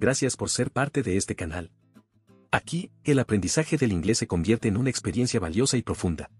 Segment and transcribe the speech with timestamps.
[0.00, 1.70] gracias por ser parte de este canal.
[2.50, 6.30] Aquí, el aprendizaje del inglés se convierte en una experiencia valiosa y profunda.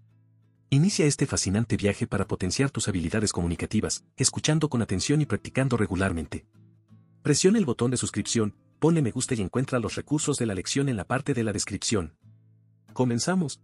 [0.71, 6.45] Inicia este fascinante viaje para potenciar tus habilidades comunicativas, escuchando con atención y practicando regularmente.
[7.21, 10.89] Presiona el botón de suscripción, pone me gusta y encuentra los recursos de la lección
[10.89, 12.15] en la parte de la descripción.
[12.93, 13.61] Comenzamos.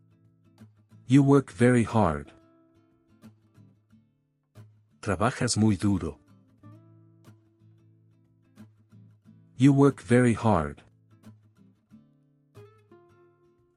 [1.08, 2.28] You work very hard.
[5.00, 6.20] Trabajas muy duro.
[9.60, 10.84] You work very hard.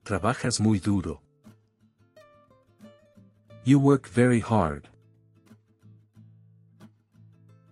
[0.04, 1.22] Trabajas muy duro.
[3.64, 4.88] You work very hard.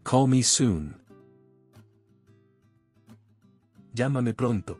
[0.05, 0.95] Call me soon.
[3.95, 4.79] Llámame pronto.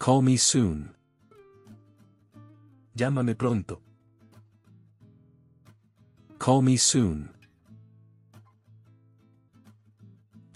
[0.00, 0.90] Call me soon.
[2.96, 3.80] Llámame pronto.
[6.40, 7.35] Call me soon.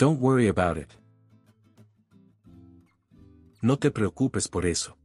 [0.00, 0.88] Don't worry about it.
[3.60, 4.96] No te preocupes por eso.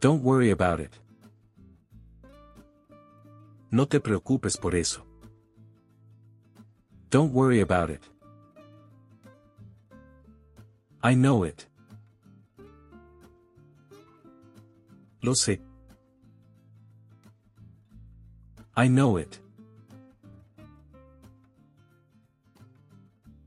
[0.00, 0.90] Don't worry about it.
[3.70, 5.04] No te preocupes por eso.
[7.10, 8.02] Don't worry about it.
[11.00, 11.68] I know it.
[15.22, 15.60] Lo sé.
[18.76, 19.45] I know it.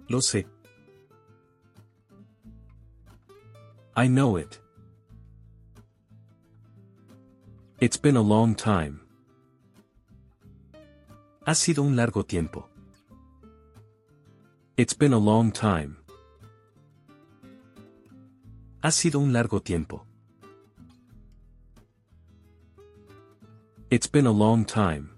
[0.09, 0.45] Lo sé.
[3.95, 4.59] I know it.
[7.79, 9.01] It's been a long time.
[11.45, 12.67] Ha sido un largo tiempo.
[14.77, 15.97] It's been a long time.
[18.81, 20.05] Ha sido un largo tiempo.
[23.91, 25.11] It's been a long time.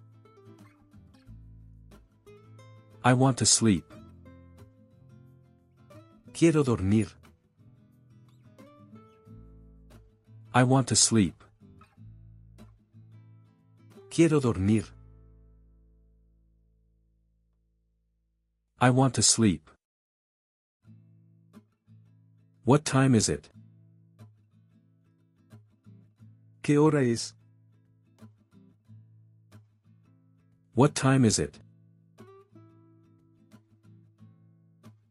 [3.04, 3.91] I want to sleep.
[6.42, 7.08] Quiero dormir.
[10.56, 11.44] I want to sleep.
[14.10, 14.86] Quiero dormir.
[18.80, 19.70] I want to sleep.
[22.66, 23.52] What time is it?
[26.64, 27.36] ¿Qué hora es?
[30.74, 31.60] What time is it?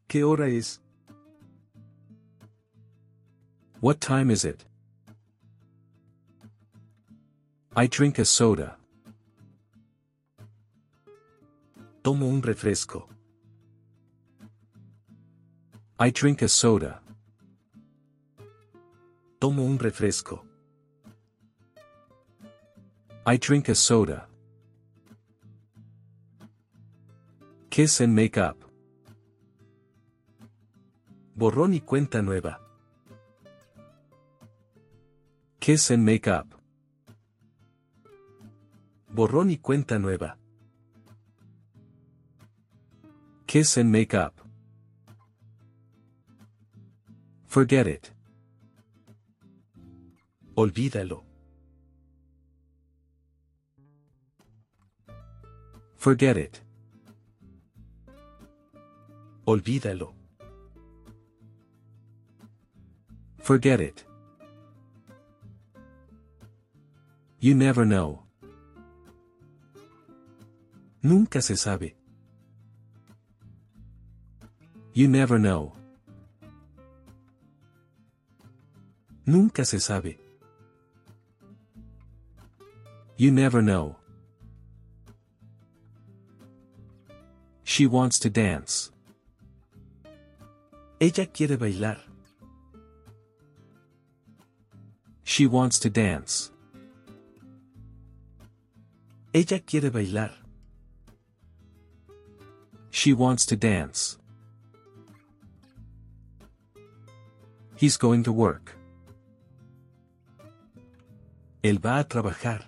[0.09, 0.81] ¿Qué hora es?
[3.80, 4.66] What time is it?
[7.74, 8.76] I drink a soda.
[12.04, 13.08] Tomo un refresco.
[15.98, 17.00] I drink a soda.
[19.41, 20.41] Tomo un refresco.
[23.24, 24.26] I drink a soda.
[27.70, 28.58] Kiss and make up.
[31.34, 32.69] Borrón y cuenta nueva.
[35.60, 36.54] Kiss and make up.
[39.12, 40.38] Borrón y cuenta nueva.
[43.47, 44.41] Kiss and make up.
[47.47, 48.10] Forget it.
[50.54, 51.25] Olvídalo.
[55.97, 56.62] Forget it.
[59.44, 60.15] Olvídalo.
[63.42, 64.09] Forget it.
[67.43, 68.25] You never know.
[71.03, 71.95] Nunca se sabe.
[74.93, 75.73] You never know.
[79.25, 80.19] Nunca se sabe.
[83.17, 83.97] You never know.
[87.65, 88.91] She wants to dance.
[91.01, 91.97] Ella quiere bailar.
[95.25, 96.51] She wants to dance.
[99.32, 100.32] Ella quiere bailar.
[102.91, 104.18] She wants to dance.
[107.77, 108.77] He's going to work.
[111.62, 112.65] Él va a trabajar.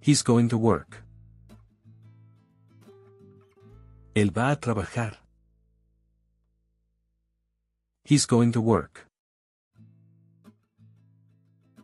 [0.00, 1.02] He's going to work.
[4.14, 5.16] Él va a trabajar.
[8.04, 9.06] He's going to work.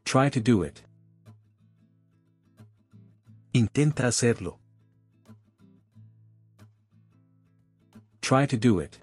[0.04, 0.82] Try to do it.
[3.58, 4.60] Intenta hacerlo.
[8.20, 9.00] Try to do it.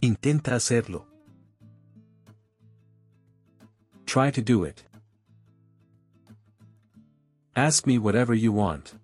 [0.00, 1.04] Intenta hacerlo.
[4.04, 4.84] Try to do it.
[7.56, 8.94] Ask me whatever you want.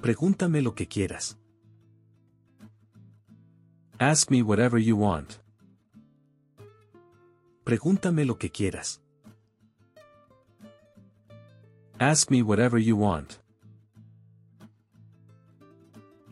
[0.00, 1.36] Pregúntame lo que quieras.
[3.98, 5.38] Ask me whatever you want.
[7.64, 9.02] Pregúntame lo que quieras.
[12.00, 13.40] Ask me whatever you want.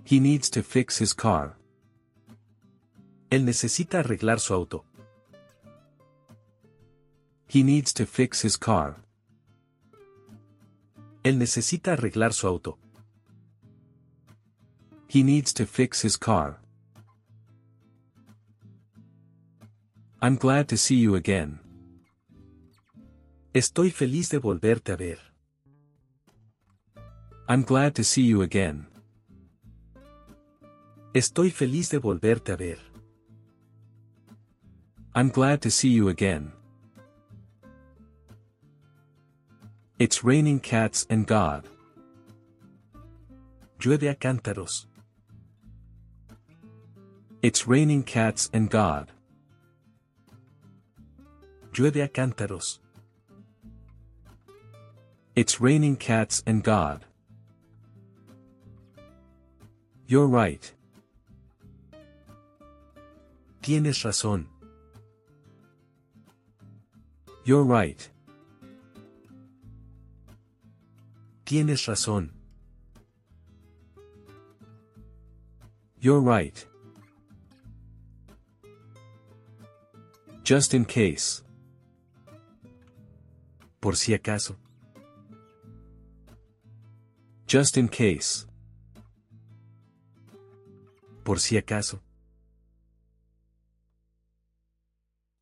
[0.02, 1.58] He needs to fix his car.
[3.30, 4.86] Él necesita arreglar su auto.
[7.46, 9.02] He needs to fix his car.
[11.22, 12.78] Él necesita arreglar su auto.
[15.06, 16.60] He needs to fix his car.
[20.22, 21.60] I'm glad to see you again.
[23.52, 25.27] Estoy feliz de volverte a ver.
[27.50, 28.86] I'm glad to see you again.
[31.14, 32.76] Estoy feliz de volverte a ver.
[35.14, 36.52] I'm glad to see you again.
[39.98, 41.66] It's raining cats and God.
[43.80, 44.84] Llueve a cántaros.
[47.40, 49.10] It's raining cats and God.
[51.72, 52.80] Llueve a cántaros.
[55.34, 57.06] It's raining cats and God.
[60.10, 60.72] You're right.
[63.60, 64.46] Tienes razón.
[67.44, 68.08] You're right.
[71.44, 72.30] Tienes razón.
[76.00, 76.64] You're right.
[80.42, 81.42] Just in case.
[83.82, 84.56] Por si acaso.
[87.46, 88.47] Just in case.
[91.28, 92.00] Por si acaso.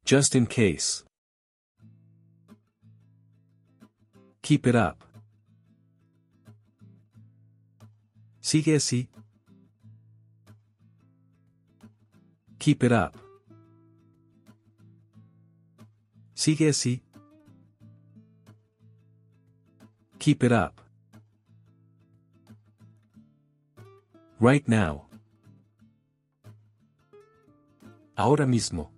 [0.05, 1.05] Just in case.
[4.43, 5.05] Keep it up.
[8.41, 9.09] Sigue así.
[12.59, 13.17] Keep it up.
[16.35, 17.01] Sigue así.
[20.19, 20.81] Keep it up.
[24.41, 25.06] Right now.
[28.17, 28.91] Ahora mismo.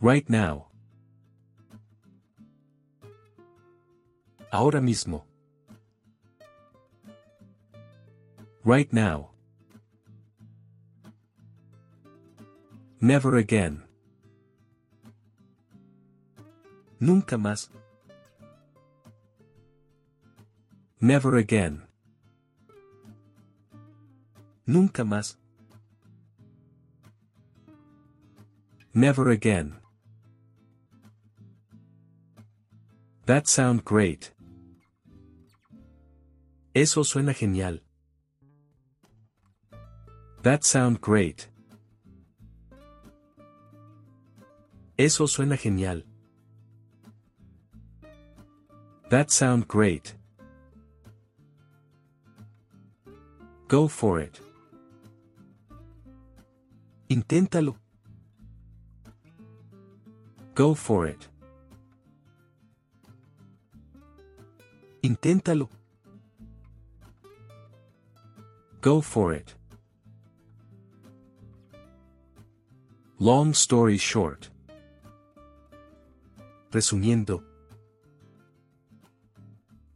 [0.00, 0.66] Right now.
[4.50, 5.24] Ahora mismo.
[8.64, 9.30] Right now.
[13.00, 13.84] Never again.
[16.98, 17.70] Nunca más.
[21.00, 21.86] Never again.
[24.66, 25.38] Nunca más.
[28.96, 29.74] Never again.
[33.26, 34.32] That sound great.
[36.72, 37.80] Eso suena genial.
[40.42, 41.48] That sound great.
[44.96, 46.04] Eso suena genial.
[49.10, 50.14] That sound great.
[53.66, 54.40] Go for it.
[57.08, 57.83] Inténtalo.
[60.54, 61.26] Go for it.
[65.02, 65.68] Inténtalo.
[68.80, 69.54] Go for it.
[73.18, 74.50] Long story short.
[76.70, 77.42] Resumiendo.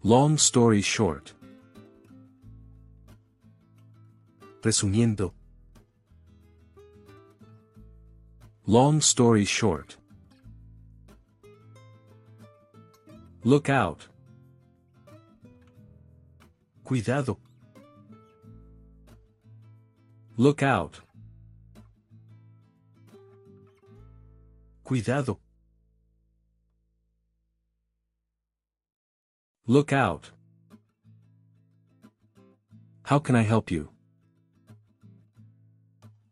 [0.03, 1.35] Long story short.
[4.63, 5.33] Resumiendo.
[8.67, 9.97] Long story short.
[13.49, 14.07] Look out.
[16.85, 17.39] Cuidado.
[20.37, 21.01] Look out.
[24.85, 25.39] Cuidado.
[29.67, 30.31] Look out.
[33.05, 33.89] How can I help you?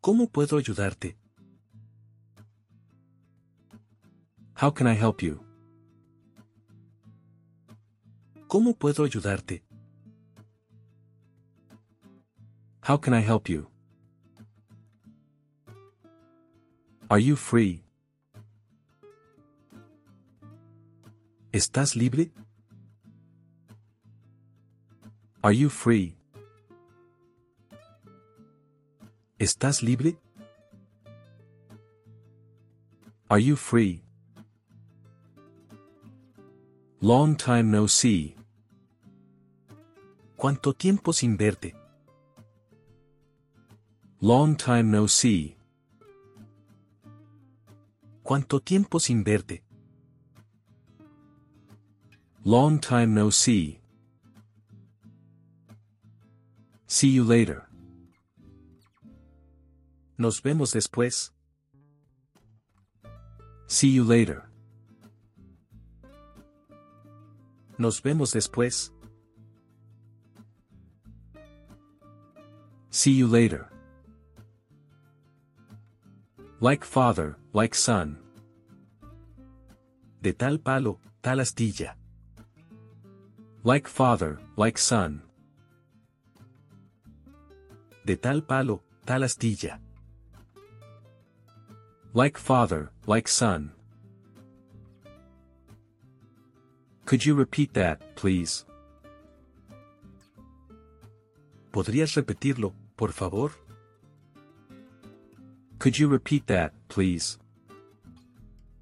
[0.03, 1.17] ¿Cómo puedo ayudarte?
[4.53, 5.46] How can I help you?
[8.49, 9.65] ¿Cómo puedo ayudarte?
[12.89, 13.69] How can I help you?
[17.11, 17.83] Are you free?
[21.53, 22.31] ¿Estás libre?
[25.43, 26.17] Are you free?
[29.41, 30.19] ¿Estás libre?
[33.29, 34.06] Are you free?
[37.07, 38.35] Long time no see.
[40.37, 41.77] ¿Cuánto tiempo sin verte?
[44.21, 45.57] Long time no see.
[48.25, 49.63] ¿Cuánto tiempo sin verte?
[52.43, 53.81] Long time no see.
[56.89, 57.69] See you later.
[60.19, 61.33] Nos vemos después.
[63.69, 64.46] See you later.
[67.79, 68.93] Nos vemos después.
[72.91, 73.69] See you later.
[76.61, 78.19] Like father, like son.
[80.23, 81.95] De tal palo, tal astilla.
[83.63, 85.23] Like father, like son.
[88.07, 89.79] De tal palo, tal astilla.
[92.15, 93.76] Like father, like son.
[97.07, 98.65] Could you repeat that, please?
[101.71, 103.53] ¿Podrías repetirlo, por favor?
[105.79, 107.39] Could you repeat that, please?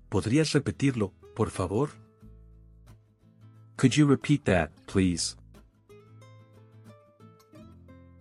[0.08, 1.90] ¿Podrías repetirlo, por favor?
[3.76, 5.36] Could you repeat that, please?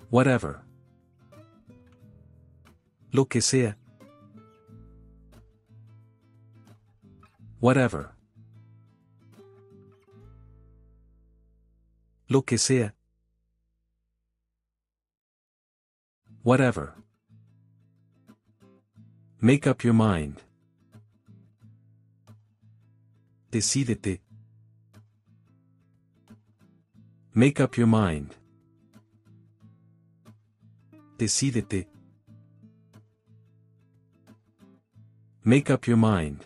[0.09, 0.63] Whatever.
[3.13, 3.77] Lo que sea.
[7.61, 8.13] Whatever.
[12.29, 12.93] Lo que sea.
[16.41, 16.95] Whatever.
[19.41, 20.41] Make up your mind.
[23.51, 24.19] Decídete.
[27.35, 28.35] Make up your mind.
[31.17, 31.85] Decídete.
[35.45, 36.45] Make up your mind.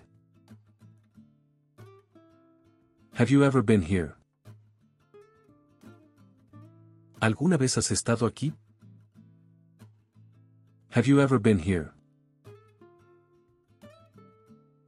[3.13, 4.16] Have you ever been here?
[7.19, 8.53] ¿Alguna vez has estado aquí?
[10.91, 11.91] Have you ever been here?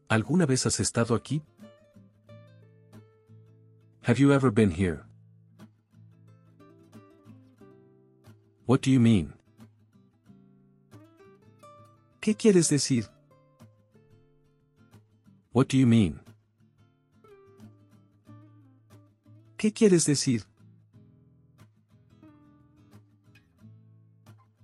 [0.07, 1.41] ¿Alguna vez has estado aquí?
[4.03, 5.01] Have you ever been here?
[8.67, 9.33] What do you mean?
[12.21, 13.07] ¿Qué quieres decir?
[15.51, 16.21] What do you mean?
[19.57, 20.43] ¿Qué quieres decir?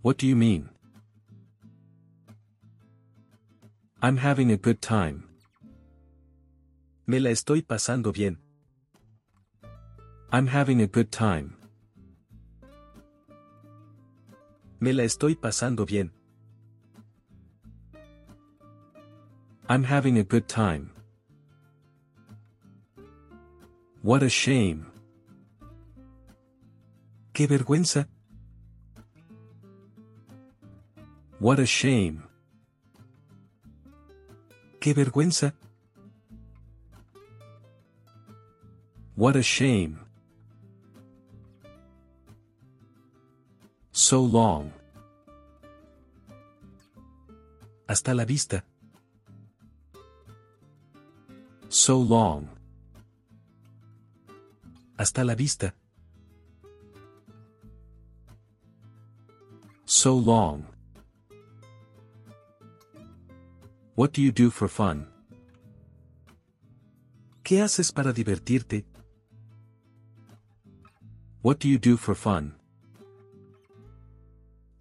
[0.05, 0.69] What do you mean?
[4.03, 5.23] I'm having a good time.
[7.07, 8.37] Me la estoy pasando bien.
[10.31, 11.57] I'm having a good time.
[14.79, 16.11] Me la estoy pasando bien.
[19.67, 20.91] I'm having a good time.
[24.03, 24.85] What a shame.
[27.33, 28.07] Qué vergüenza.
[31.45, 32.23] What a shame.
[34.79, 35.53] Qué vergüenza.
[39.15, 39.99] What a shame.
[43.91, 44.71] So long.
[47.87, 48.65] Hasta la vista.
[51.69, 52.49] So long.
[54.97, 55.75] Hasta la vista.
[59.85, 60.74] So long.
[63.95, 65.07] What do you do for fun?
[67.43, 68.83] ¿Qué haces para divertirte?
[71.41, 72.57] What do you do for fun?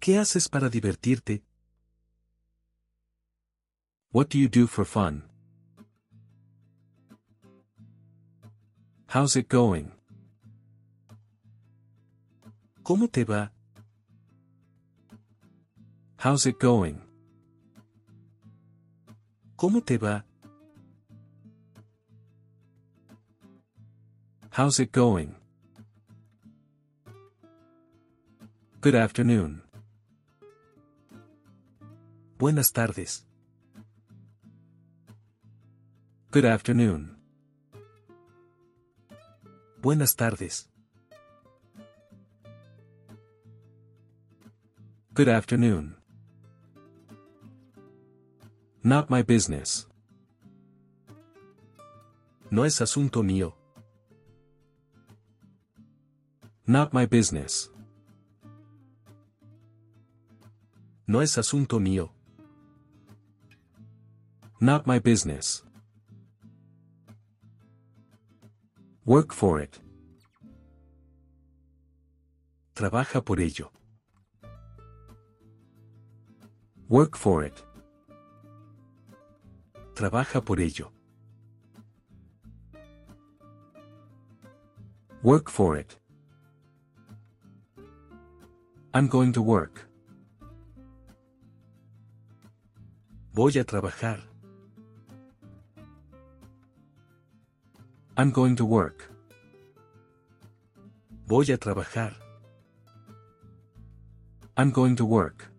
[0.01, 1.43] ¿Qué haces para divertirte?
[4.11, 5.23] What do you do for fun?
[9.07, 9.93] How's it going?
[12.83, 13.53] ¿Cómo te va?
[16.17, 17.04] How's it going?
[19.55, 20.25] ¿Cómo te va?
[24.51, 25.35] How's it going?
[28.81, 29.63] Good afternoon.
[32.37, 33.25] Buenas tardes.
[36.31, 37.17] Good afternoon.
[39.81, 40.69] Buenas tardes.
[45.13, 45.95] Good afternoon.
[48.85, 49.87] Not my business.
[52.51, 53.55] No es asunto mío.
[61.07, 62.11] No es asunto mío.
[64.61, 65.63] Not my business.
[69.03, 69.79] Work for it.
[72.75, 73.71] Trabaja por ello.
[76.87, 77.65] Work for it.
[79.95, 80.91] Trabaja por ello.
[85.23, 85.95] Work for it.
[88.93, 89.87] I'm going to work.
[93.33, 94.19] Voy a trabajar.
[98.17, 99.09] I'm going to work.
[101.27, 102.13] Voy a trabajar.
[104.57, 105.54] I'm going to work.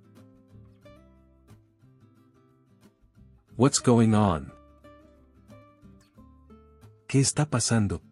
[3.59, 4.53] What's going on?
[7.09, 8.03] ¿Qué está pasando?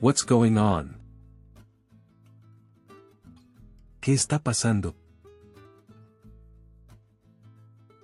[0.00, 0.96] What's going on?
[4.00, 4.94] ¿Qué está pasando?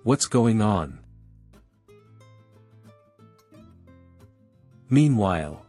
[0.03, 0.99] What's going on?
[4.91, 5.65] Meanwhile.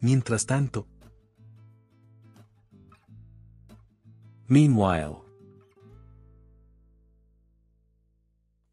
[0.00, 0.88] Mientras tanto.
[4.48, 5.22] Meanwhile.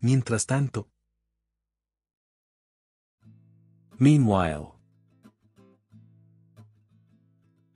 [0.01, 0.87] Mientras tanto.
[3.97, 4.75] Meanwhile.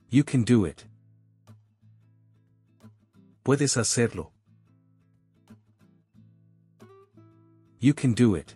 [0.09, 0.85] You can do it.
[3.43, 4.31] Puedes hacerlo.
[7.79, 8.55] You can do it.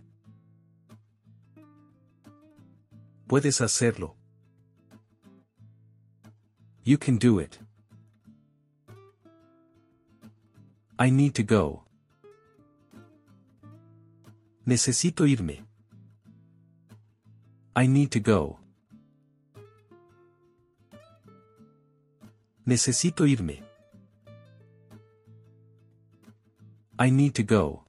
[3.28, 4.16] Puedes hacerlo.
[6.86, 7.60] You can do it.
[10.98, 11.87] I need to go.
[14.68, 15.64] Necesito irme.
[17.74, 18.60] I need to go.
[22.68, 23.64] Necesito irme.
[27.00, 27.84] I need to go.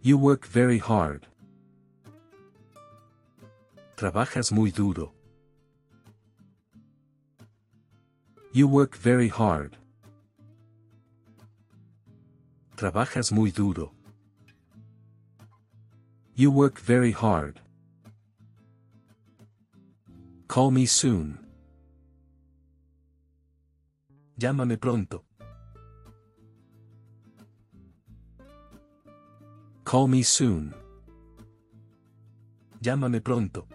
[0.00, 1.26] You work very hard.
[3.96, 5.12] Trabajas muy duro.
[8.52, 9.76] You work very hard.
[12.82, 13.92] Trabajas muy duro.
[16.34, 17.60] You work very hard.
[20.48, 21.38] Call me soon.
[24.36, 25.22] Llámame pronto.
[29.84, 30.74] Call me soon.
[32.80, 33.68] Llámame pronto.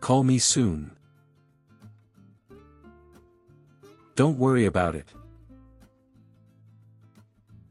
[0.00, 0.90] Call me soon.
[4.16, 5.17] Don't worry about it.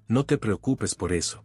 [0.10, 1.44] No te preocupes por eso.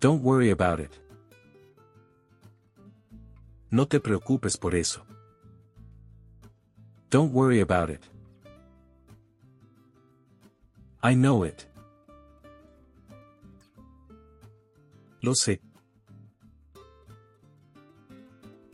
[0.00, 0.90] Don't worry about it.
[3.70, 5.04] No te preocupes por eso.
[7.10, 8.02] Don't worry about it.
[11.02, 11.66] I know it.
[15.22, 15.60] Lo sé.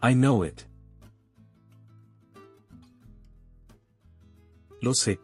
[0.02, 0.66] I know it.
[4.80, 5.20] Lo sé.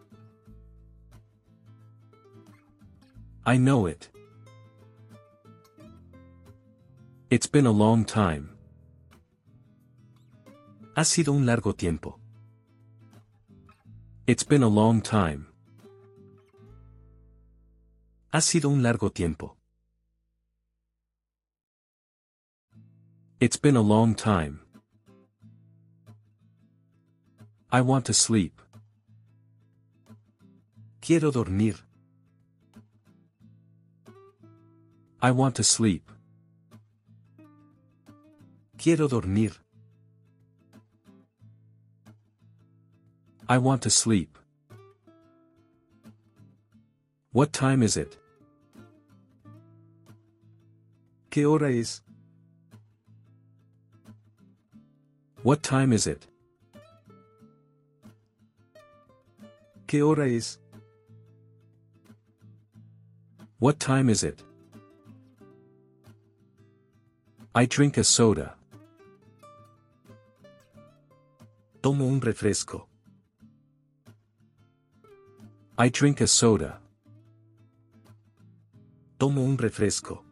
[3.49, 4.09] I know it.
[7.31, 8.51] It's been a long time.
[10.95, 12.19] Ha sido un largo tiempo.
[14.27, 15.47] It's been a long time.
[18.33, 19.55] Ha sido un largo tiempo.
[23.39, 24.59] It's been a long time.
[27.71, 28.61] I want to sleep.
[31.01, 31.88] Quiero dormir.
[35.21, 36.09] I want to sleep.
[38.77, 39.51] Quiero dormir.
[43.49, 44.37] I want to sleep.
[47.33, 48.17] What time is it?
[51.29, 52.01] ¿Qué hora es?
[55.43, 56.27] What time is it?
[59.85, 60.59] ¿Qué hora es?
[63.59, 64.43] What time is it?
[67.55, 68.55] I drink a soda.
[71.81, 72.87] Tomo un refresco.
[75.79, 76.79] I drink a soda.
[79.17, 80.23] Tomo un refresco.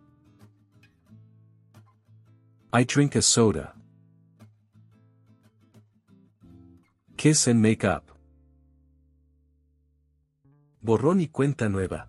[2.71, 3.73] I drink a soda.
[7.17, 8.11] Kiss and make up.
[10.83, 12.07] Borrón y cuenta nueva.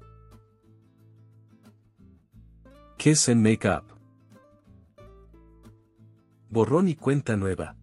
[2.98, 3.97] Kiss and make up.
[6.50, 7.76] Borrón y cuenta nueva.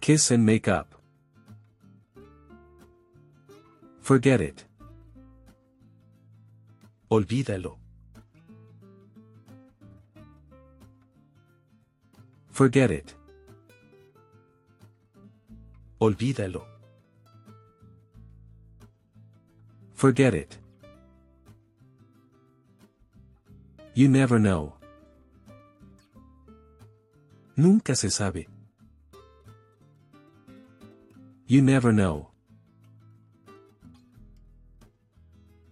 [0.00, 0.94] Kiss and make up.
[4.00, 4.66] Forget it.
[7.08, 7.78] Olvídalo.
[12.50, 13.16] Forget it.
[15.98, 16.66] Olvídalo.
[19.94, 20.58] Forget it.
[23.94, 24.74] You never know.
[27.56, 28.48] Nunca se sabe.
[31.46, 32.30] You never know.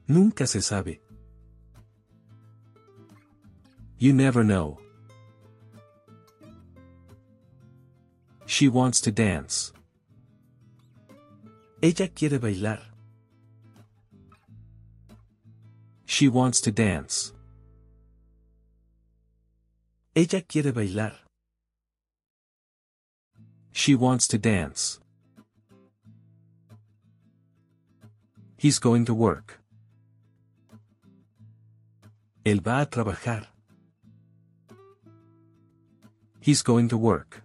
[0.07, 1.01] Nunca se sabe.
[3.99, 4.79] You never know.
[8.47, 9.73] She wants to dance.
[11.83, 12.81] Ella quiere bailar.
[16.05, 17.33] She wants to dance.
[20.15, 21.22] Ella quiere bailar.
[23.73, 25.01] She wants to dance.
[28.57, 29.59] He's going to work.
[32.45, 33.49] Él va a trabajar.
[36.41, 37.43] He's going to work.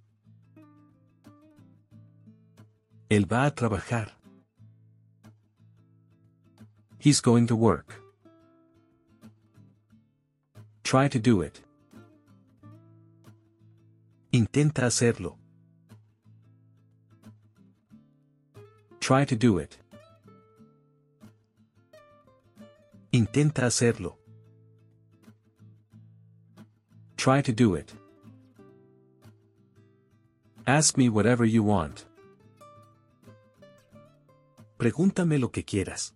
[3.09, 4.11] Él va a trabajar.
[6.99, 8.01] He's going to work.
[10.83, 11.61] Try to do it.
[14.31, 15.37] Intenta hacerlo.
[19.07, 19.77] Try to do it.
[23.13, 24.17] Intenta hacerlo.
[27.15, 27.93] Try to do it.
[30.65, 32.05] Ask me whatever you want.
[34.77, 36.13] Pregúntame lo que quieras.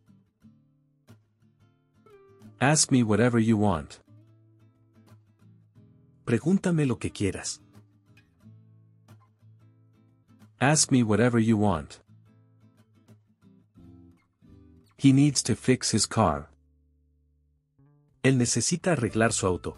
[2.60, 4.00] Ask me whatever you want.
[6.26, 7.62] Pregúntame lo que quieras.
[10.60, 12.02] Ask me whatever you want.
[15.04, 16.52] He needs to fix his car.
[18.22, 19.76] Él necesita arreglar su auto.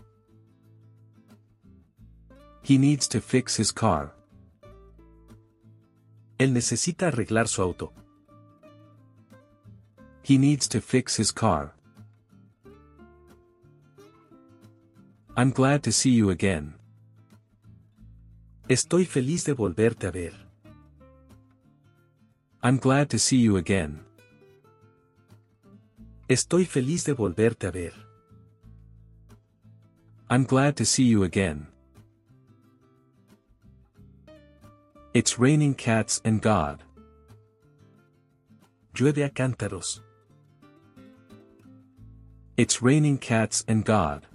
[2.62, 4.14] He needs to fix his car.
[6.38, 7.94] Él necesita arreglar su auto.
[10.24, 11.74] He needs to fix his car.
[15.38, 16.76] I'm glad to see you again.
[18.68, 20.34] Estoy feliz de volverte a ver.
[22.62, 24.04] I'm glad to see you again.
[26.30, 27.94] Estoy feliz de volverte a ver.
[30.30, 31.68] I'm glad to see you again.
[35.14, 36.82] It's raining cats and God.
[38.96, 40.00] Llueve a cántaros.
[42.56, 44.26] It's raining cats and God.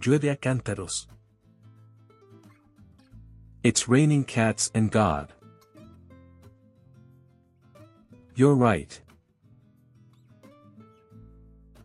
[0.00, 1.08] Llueve a cántaros.
[3.62, 5.32] It's raining cats and God.
[8.34, 9.00] You're right.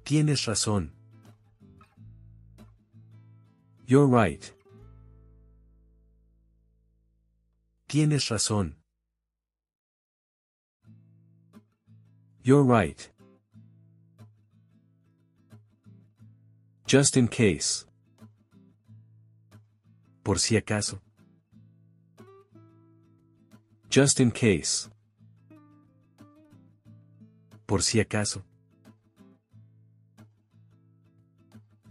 [0.03, 0.91] Tienes razón.
[3.85, 4.53] You're right.
[7.87, 8.75] Tienes razón.
[12.43, 13.09] You're right.
[16.87, 17.85] Just in case.
[20.23, 20.99] Por si acaso.
[23.89, 24.89] Just in case.
[27.67, 28.43] Por si acaso.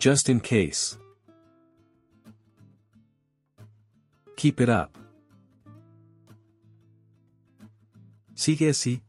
[0.00, 0.96] Just in case.
[4.34, 4.96] Keep it up.
[8.34, 9.02] Sigue así.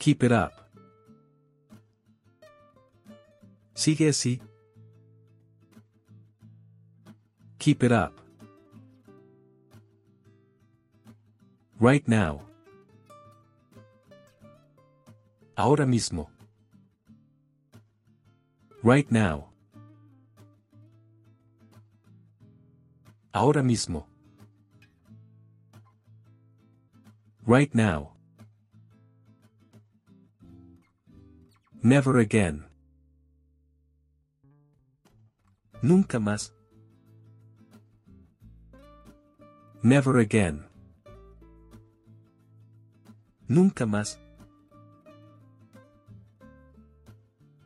[0.00, 0.54] Keep it up.
[3.76, 4.40] Sigue así.
[7.60, 8.20] Keep it up.
[11.78, 12.42] Right now.
[15.56, 16.35] Ahora mismo.
[18.86, 19.48] Right now.
[23.34, 24.06] Ahora mismo.
[27.44, 28.12] Right now.
[31.82, 32.66] Never again.
[35.82, 36.52] Nunca más.
[39.82, 40.64] Never again.
[43.48, 44.16] Nunca más.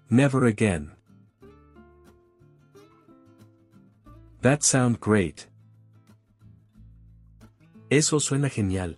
[0.08, 0.96] Never again.
[4.42, 5.48] That sound great.
[7.90, 8.96] Eso suena genial.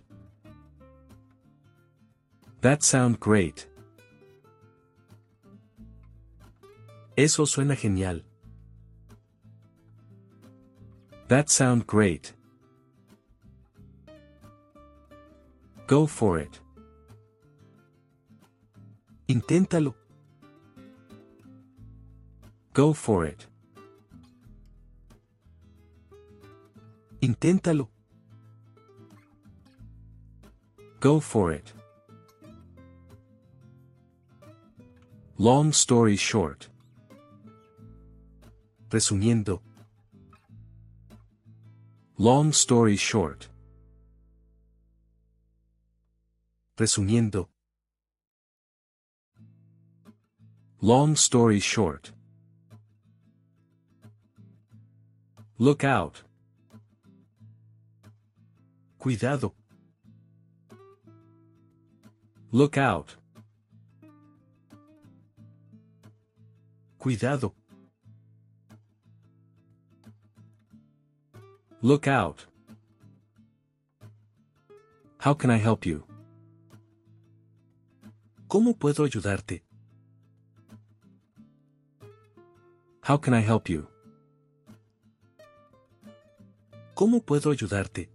[2.61, 3.67] That sound great.
[7.17, 8.23] Eso suena genial.
[11.27, 12.33] That sound great.
[15.87, 16.61] Go for it.
[19.27, 19.93] Inténtalo.
[22.73, 23.52] Go for it.
[27.23, 27.87] Inténtalo.
[30.99, 31.71] Go for it.
[35.37, 36.67] Long story short.
[38.89, 39.61] Resumiendo.
[42.17, 43.47] Long story short.
[46.77, 47.47] Resumiendo.
[50.81, 52.11] Long story short.
[55.57, 56.23] Look out.
[59.03, 59.53] Cuidado.
[62.53, 63.17] Look out.
[66.97, 67.53] Cuidado.
[71.81, 72.47] Look out.
[75.17, 76.05] How can I help you?
[78.47, 79.65] ¿Cómo puedo ayudarte?
[83.01, 83.85] How can I help you?
[86.95, 88.12] ¿Cómo puedo ayudarte?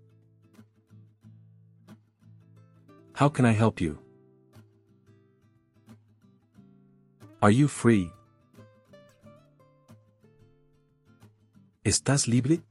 [3.18, 3.98] How can I help you?
[7.42, 8.12] Are you free?
[11.85, 12.62] ¿Estás libre?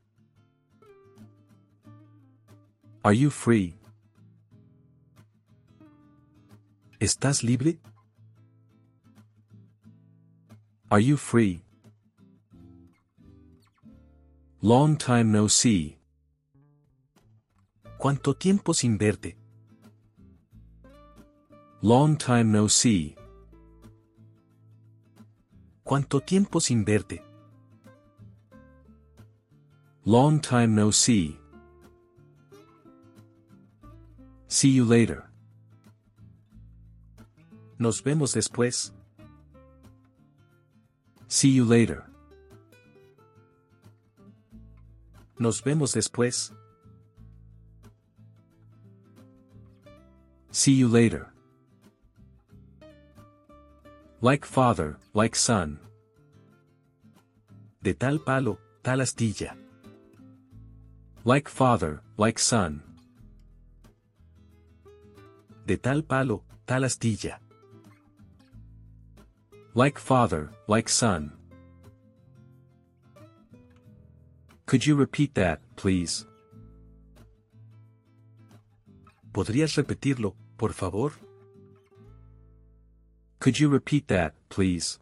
[3.04, 3.76] Are you free?
[7.02, 7.78] ¿Estás libre?
[10.90, 11.62] Are you free?
[14.62, 15.98] Long time no see.
[17.98, 19.36] ¿Cuánto tiempo sin verte?
[21.82, 23.16] Long time no see.
[25.84, 27.24] ¿Cuánto tiempo sin verte?
[30.04, 31.40] Long time no see.
[34.48, 35.26] See you later.
[37.78, 38.92] Nos vemos después.
[41.28, 42.06] See you later.
[45.38, 46.52] Nos vemos después.
[50.52, 51.32] See you later.
[54.20, 55.80] Like father, like son.
[57.84, 59.56] De tal palo, tal astilla.
[61.24, 62.82] Like father, like son.
[65.68, 67.38] De tal palo, tal astilla.
[69.76, 71.34] Like father, like son.
[74.66, 76.26] Could you repeat that, please?
[79.32, 81.12] ¿Podrías repetirlo, por favor?
[83.48, 85.00] Could you repeat that, please?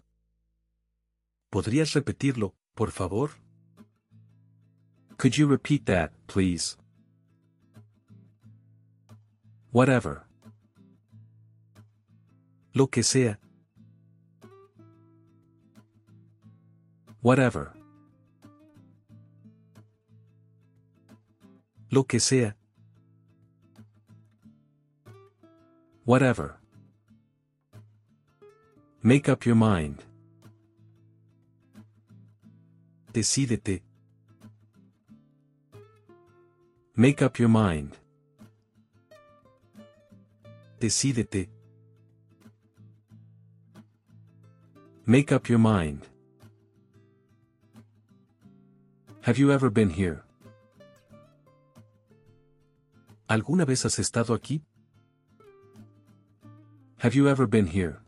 [1.51, 3.31] ¿Podrías repetirlo, por favor?
[5.17, 6.77] Could you repeat that, please?
[9.71, 10.27] Whatever.
[12.75, 13.39] Lo que sea.
[17.23, 17.73] Whatever.
[21.89, 22.55] Lo que sea.
[26.03, 26.60] Whatever.
[29.06, 30.04] Make up your mind.
[33.13, 33.84] Decídete.
[36.96, 38.00] Make up your mind.
[40.80, 41.50] Decídete.
[45.06, 46.08] Make up your mind.
[49.22, 50.24] Have you ever been here?
[53.30, 54.63] ¿Alguna vez has estado aquí?
[56.98, 58.00] Have you ever been here?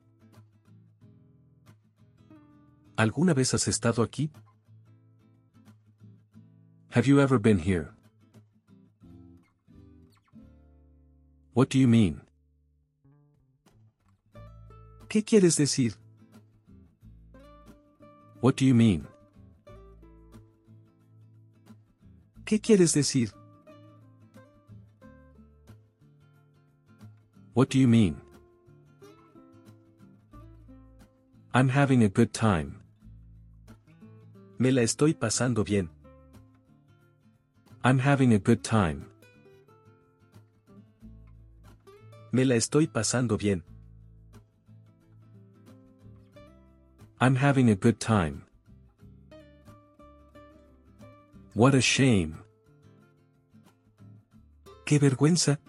[2.98, 4.32] ¿Alguna vez has estado aquí?
[6.96, 7.92] Have you ever been here?
[11.54, 12.22] What do you mean?
[15.08, 15.94] ¿Qué quieres decir?
[18.42, 19.08] What do you mean?
[22.46, 23.32] ¿Qué quieres decir?
[27.54, 28.20] What do you mean?
[31.54, 32.82] I'm having a good time.
[34.60, 35.90] Me la estoy pasando bien.
[37.84, 39.06] I'm having a good time.
[42.32, 43.64] Me la estoy pasando bien.
[47.22, 48.46] I'm having a good time.
[51.54, 52.38] What a shame.
[54.86, 55.60] Qué vergüenza.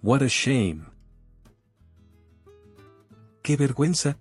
[0.00, 0.86] What a shame.
[3.42, 4.16] Qué vergüenza.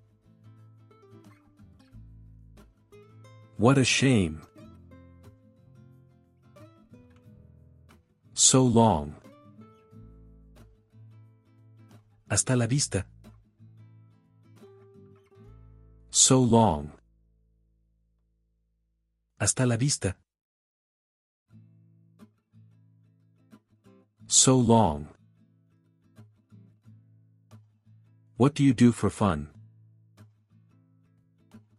[3.58, 4.42] What a shame.
[8.34, 9.16] So long.
[12.30, 13.08] Hasta la vista.
[16.12, 16.92] So long.
[19.40, 20.16] Hasta la vista.
[24.28, 25.08] So long.
[28.38, 29.50] What do you do for fun?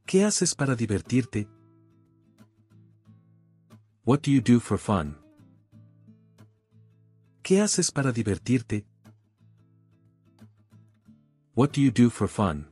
[0.06, 1.46] ¿Qué haces para divertirte?
[4.08, 5.16] What do you do for fun?
[7.42, 8.86] ¿Qué haces para divertirte?
[11.54, 12.64] What do you do for fun?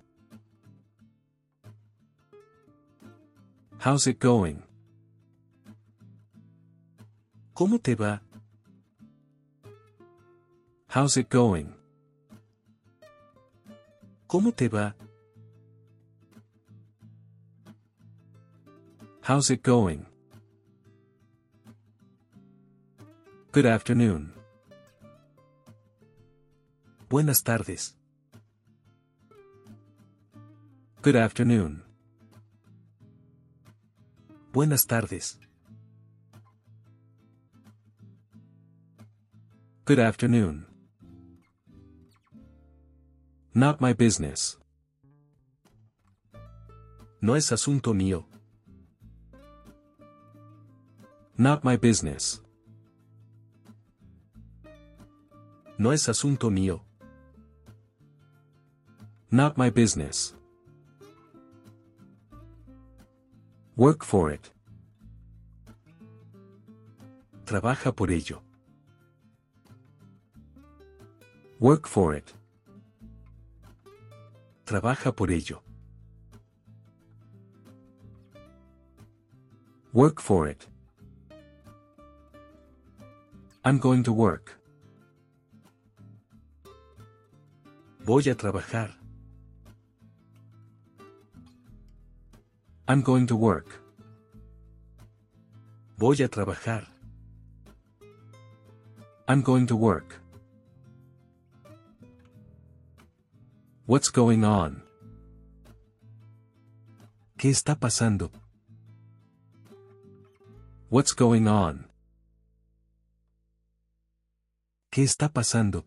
[3.81, 4.62] How's it going?
[7.55, 8.22] ¿Cómo te va?
[10.88, 11.75] How's it going?
[14.27, 14.94] ¿Cómo te va?
[19.20, 20.07] How's it going?
[23.57, 24.35] Good afternoon.
[27.09, 27.97] Buenas tardes.
[31.01, 31.83] Good afternoon.
[34.53, 35.38] Buenas tardes.
[39.87, 40.66] Good afternoon.
[43.55, 44.59] Not my business.
[47.23, 48.27] No es asunto mío.
[51.38, 52.42] Not my business.
[55.78, 56.80] No es asunto mío.
[59.30, 60.34] Not my business.
[63.76, 64.50] Work for it.
[67.44, 68.40] Trabaja por ello.
[71.60, 72.32] Work for it.
[74.64, 75.62] Trabaja por ello.
[79.92, 80.66] Work for it.
[83.62, 84.58] I'm going to work.
[88.07, 88.95] Voy a trabajar.
[92.87, 93.83] I'm going to work.
[95.99, 96.87] Voy a trabajar.
[99.27, 100.21] I'm going to work.
[103.87, 104.85] What's going on?
[107.37, 108.31] ¿Qué está pasando?
[110.90, 111.88] What's going on?
[114.92, 115.87] ¿Qué está pasando?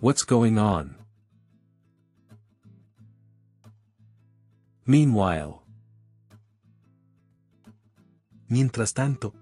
[0.00, 0.96] What's going on?
[4.86, 5.62] Meanwhile.
[8.48, 9.34] Mientras tanto.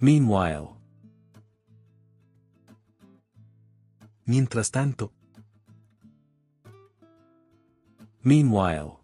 [0.00, 0.78] Meanwhile.
[4.26, 5.12] Mientras tanto.
[8.22, 9.00] Meanwhile.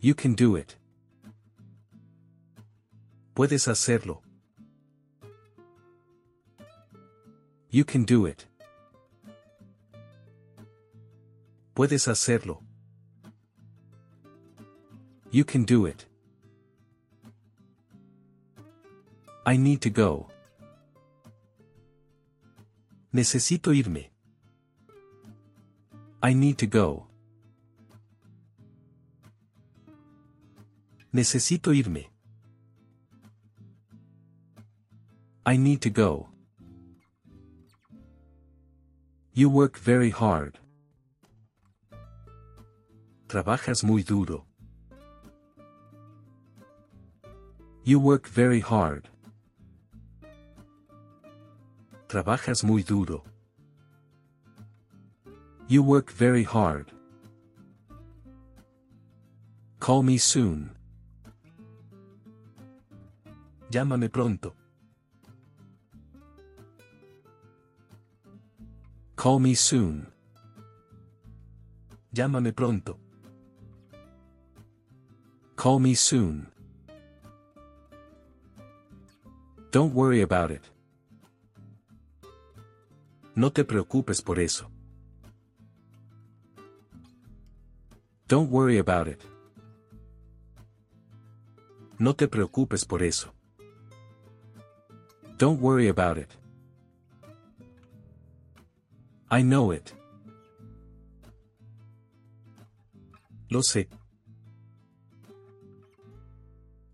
[0.00, 0.76] You can do it.
[3.34, 4.23] Puedes hacerlo.
[7.74, 8.46] You can do it.
[11.74, 12.62] Puedes hacerlo.
[15.32, 16.06] You can do it.
[19.44, 20.28] I need to go.
[23.12, 24.08] Necesito irme.
[26.22, 27.08] I need to go.
[31.12, 32.06] Necesito irme.
[35.44, 36.33] I need to go.
[39.36, 40.60] You work very hard.
[43.26, 44.44] Trabajas muy duro.
[47.82, 49.08] You work very hard.
[52.06, 53.24] Trabajas muy duro.
[55.66, 56.92] You work very hard.
[59.80, 60.70] Call me soon.
[63.72, 64.54] Llámame pronto.
[69.24, 70.06] Call me soon.
[72.12, 72.98] Llámame pronto.
[75.56, 76.52] Call me soon.
[79.70, 80.60] Don't worry about it.
[83.34, 84.68] No te preocupes por eso.
[88.28, 89.22] Don't worry about it.
[91.98, 93.32] No te preocupes por eso.
[95.38, 96.28] Don't worry about it.
[99.34, 99.92] I know it.
[103.50, 103.88] Lo sé.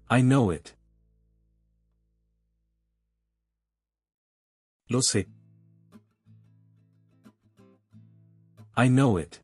[0.09, 0.73] I know it.
[4.89, 5.27] Lo sé.
[8.75, 9.41] I know it.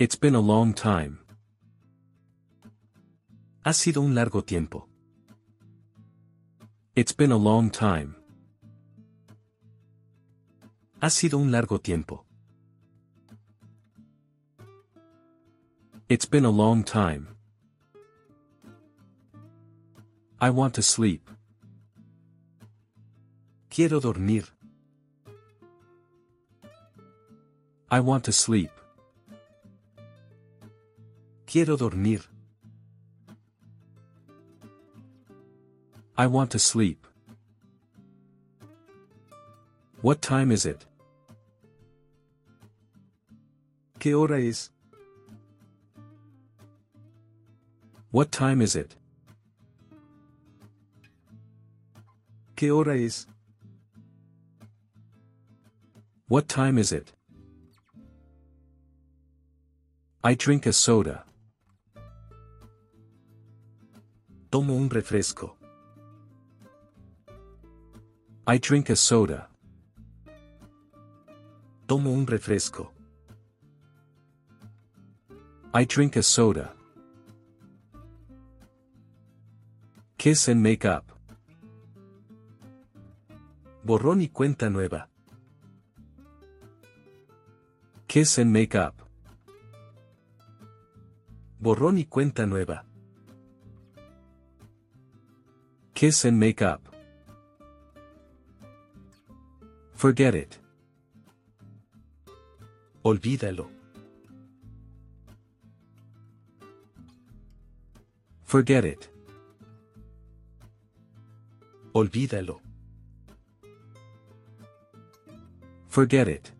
[0.00, 1.20] It's been a long time.
[3.64, 4.88] Ha sido un largo tiempo.
[6.96, 8.17] It's been a long time.
[11.00, 12.24] Ha sido un largo tiempo.
[16.08, 17.28] It's been a long time.
[20.40, 21.30] I want to sleep.
[23.70, 24.44] Quiero dormir.
[27.90, 28.72] I want to sleep.
[31.46, 32.22] Quiero dormir.
[36.16, 37.06] I want to sleep.
[40.02, 40.87] What time is it?
[43.98, 44.70] ¿Qué hora es?
[48.12, 48.94] What time is it?
[52.54, 53.26] ¿Qué hora es?
[56.28, 57.12] What time is it?
[60.22, 61.24] I drink a soda.
[64.50, 65.56] Tomo un refresco.
[68.46, 69.48] I drink a soda.
[71.88, 72.92] Tomo un refresco.
[75.78, 76.74] I drink a soda.
[80.16, 81.04] Kiss and make up.
[83.84, 85.08] Borrón y cuenta nueva.
[88.08, 88.96] Kiss and make up.
[91.60, 92.84] Borrón y cuenta nueva.
[95.94, 96.80] Kiss and make up.
[99.94, 100.58] Forget it.
[103.04, 103.77] Olvídalo.
[108.48, 109.10] Forget it.
[111.92, 112.62] Olvídalo.
[115.88, 116.50] Forget it.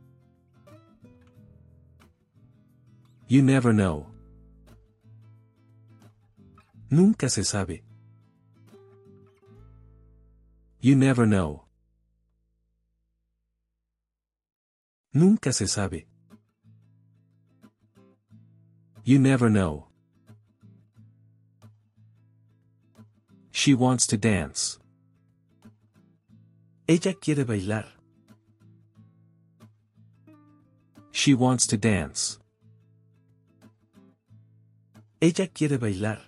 [3.27, 4.07] You never know.
[6.91, 7.83] Nunca se sabe.
[10.83, 11.65] You never know.
[15.15, 16.07] Nunca se sabe.
[19.05, 19.88] You never know.
[23.61, 24.79] She wants to dance.
[26.89, 27.87] Ella quiere bailar.
[31.11, 32.39] She wants to dance.
[35.21, 36.21] Ella quiere bailar.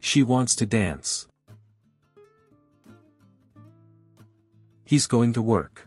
[0.00, 1.28] She wants to dance.
[4.86, 5.86] He's going to work.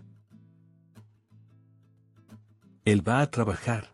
[2.86, 3.88] Él va a trabajar.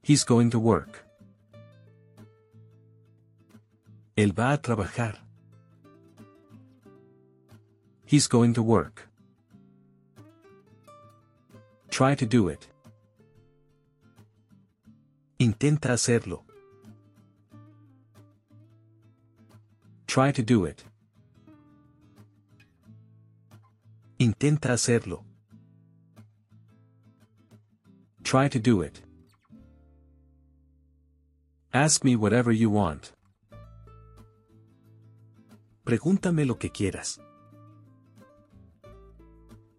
[0.00, 1.03] He's going to work.
[4.16, 5.18] Él va a trabajar.
[8.04, 9.08] He's going to work.
[11.90, 12.68] Try to do it.
[15.40, 16.44] Intenta hacerlo.
[20.06, 20.84] Try to do it.
[24.20, 25.24] Intenta hacerlo.
[28.22, 29.02] Try to do it.
[31.72, 33.12] Ask me whatever you want.
[35.84, 37.20] Pregúntame lo que quieras.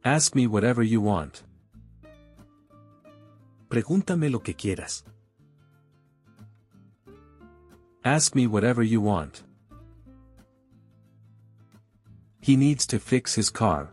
[0.03, 1.41] Ask me whatever you want.
[3.69, 5.03] Pregúntame lo que quieras.
[8.03, 9.43] Ask me whatever you want.
[12.39, 13.91] He needs to fix his car.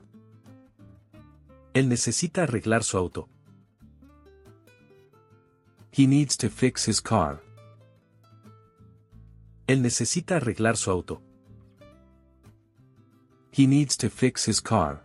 [1.73, 3.31] Él necesita arreglar su auto.
[5.91, 7.41] He needs to fix his car.
[9.67, 11.23] Él necesita arreglar su auto.
[13.53, 15.03] He needs to fix his car.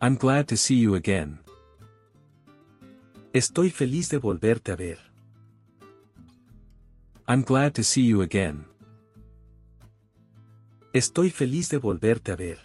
[0.00, 1.40] I'm glad to see you again.
[3.34, 4.98] Estoy feliz de volverte a ver.
[7.28, 8.64] I'm glad to see you again.
[10.94, 12.58] Estoy feliz de volverte a ver.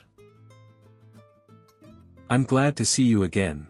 [2.30, 3.68] I'm glad to see you again.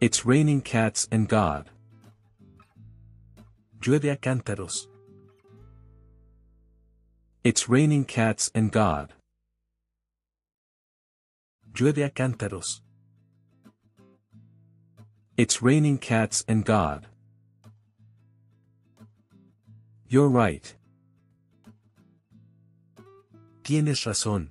[0.00, 1.68] It's raining cats and God.
[3.80, 4.86] Llueve a cántaros.
[7.42, 9.14] It's raining cats and God.
[11.72, 12.82] Llueve a cántaros.
[15.38, 17.06] It's raining cats and God.
[20.06, 20.74] You're right.
[23.64, 24.48] Tienes razón.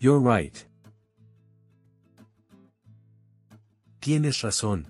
[0.00, 0.64] You're right.
[4.00, 4.86] Tienes razón.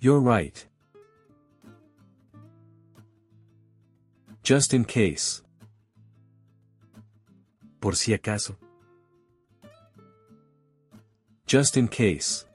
[0.00, 0.67] You're right.
[4.48, 5.42] Just in case.
[7.80, 8.56] Por si acaso.
[11.46, 12.46] Just in case.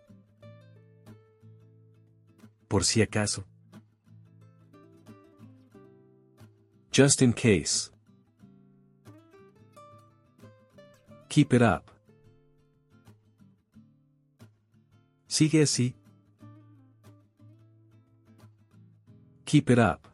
[2.67, 3.43] Por si acaso.
[6.89, 7.91] Just in case.
[11.29, 11.91] Keep it up.
[15.27, 15.93] Sigue así.
[19.45, 20.12] Keep it up.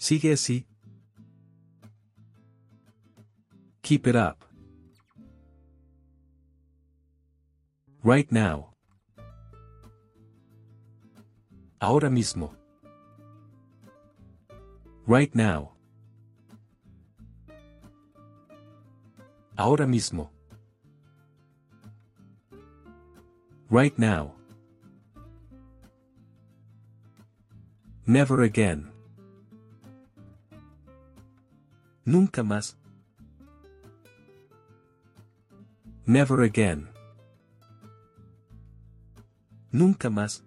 [0.00, 0.64] Sigue así.
[3.82, 4.46] Keep it up.
[8.02, 8.70] Right now.
[11.82, 12.56] Ahora mismo.
[15.06, 15.72] Right now.
[19.58, 20.30] Ahora mismo.
[23.68, 24.32] Right now.
[28.06, 28.89] Never again.
[32.04, 32.76] Nunca más.
[36.06, 36.88] Never again.
[39.70, 40.42] Nunca más.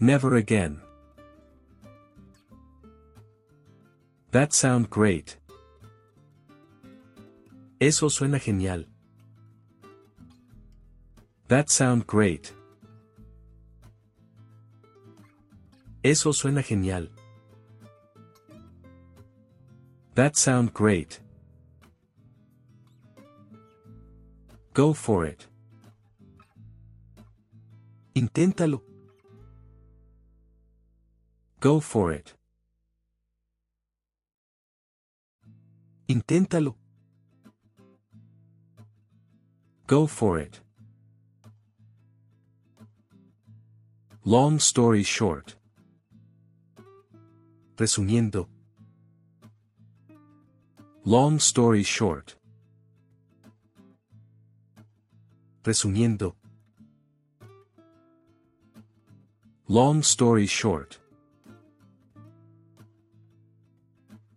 [0.00, 0.80] Never again.
[4.32, 5.36] That sound great.
[7.80, 8.86] Eso suena genial.
[11.48, 12.52] That sound great.
[16.02, 17.10] Eso suena genial.
[20.14, 21.20] That sound great.
[24.74, 25.46] Go for it.
[28.14, 28.82] Inténtalo.
[31.60, 32.34] Go for it.
[36.08, 36.74] Inténtalo.
[39.86, 40.60] Go for it.
[44.24, 45.56] Long story short.
[47.76, 48.49] Resumiendo.
[51.04, 52.36] Long story short.
[55.64, 56.34] Resumiendo.
[59.66, 60.98] Long story short.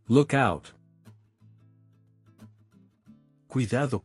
[0.07, 0.71] Look out.
[3.49, 4.01] Cuidado.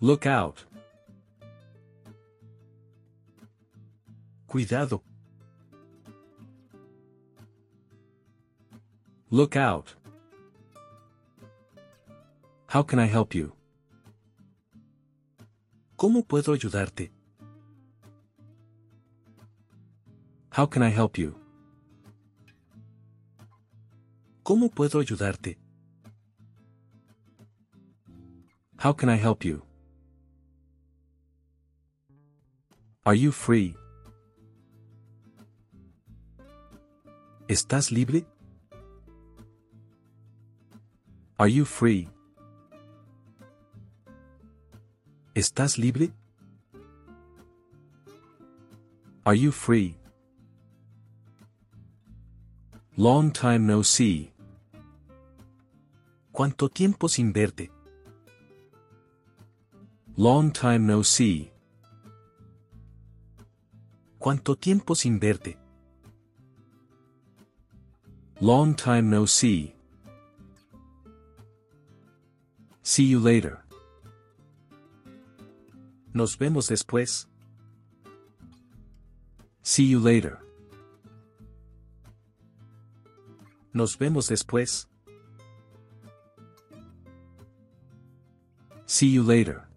[0.00, 0.64] Look out.
[4.48, 5.02] Cuidado.
[9.32, 9.94] Look out.
[12.66, 13.54] How can I help you?
[15.96, 17.10] ¿Cómo puedo ayudarte?
[20.50, 21.34] How can I help you?
[24.44, 25.56] ¿Cómo puedo ayudarte?
[28.76, 29.62] How can I help you?
[33.06, 33.74] Are you free?
[37.48, 38.26] ¿Estás libre?
[41.38, 42.08] Are you free?
[45.34, 46.12] ¿Estás libre?
[49.24, 49.96] Are you free?
[52.96, 54.32] Long time no see.
[56.32, 57.70] ¿Cuánto tiempo sin verte?
[60.16, 61.50] Long time no see.
[64.18, 65.56] ¿Cuánto tiempo sin verte?
[68.40, 69.74] Long time no see.
[72.82, 73.64] See you later.
[76.12, 77.26] Nos vemos después.
[79.62, 80.40] See you later.
[83.72, 84.86] Nos vemos después.
[88.86, 89.68] See you later.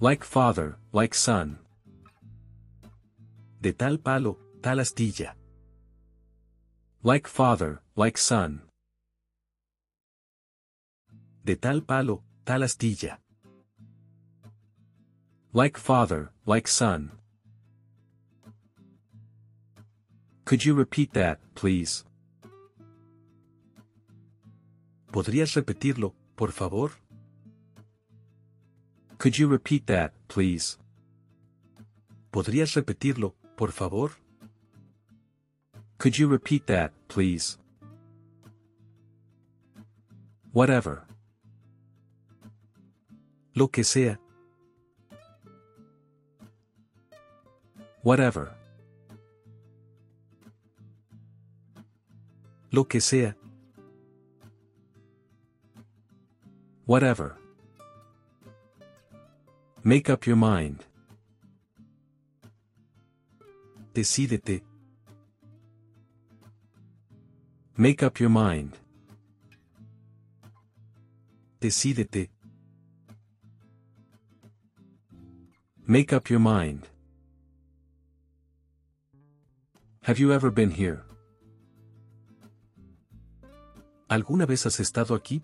[0.00, 1.58] Like father, like son.
[3.62, 5.34] De tal palo, tal astilla.
[7.02, 8.65] Like father, like son.
[11.46, 13.20] De tal palo, tal astilla.
[15.52, 17.12] Like father, like son.
[20.44, 22.04] Could you repeat that, please?
[25.12, 26.90] ¿Podrías repetirlo, por favor?
[29.18, 30.78] Could you repeat that, please?
[32.32, 34.10] ¿Podrías repetirlo, por favor?
[35.98, 37.56] Could you repeat that, please?
[40.52, 41.05] Whatever.
[43.56, 44.20] Lo que sea.
[48.02, 48.52] Whatever.
[52.70, 53.34] Lo que sea.
[56.84, 57.38] Whatever.
[59.82, 60.84] Make up your mind.
[63.94, 64.62] Decídete.
[67.78, 68.76] Make up your mind.
[71.58, 72.35] Decídete.
[75.88, 76.88] Make up your mind.
[80.02, 81.04] Have you ever been here?
[84.10, 85.42] ¿Alguna vez has estado aquí?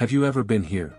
[0.00, 0.92] Have you ever been here?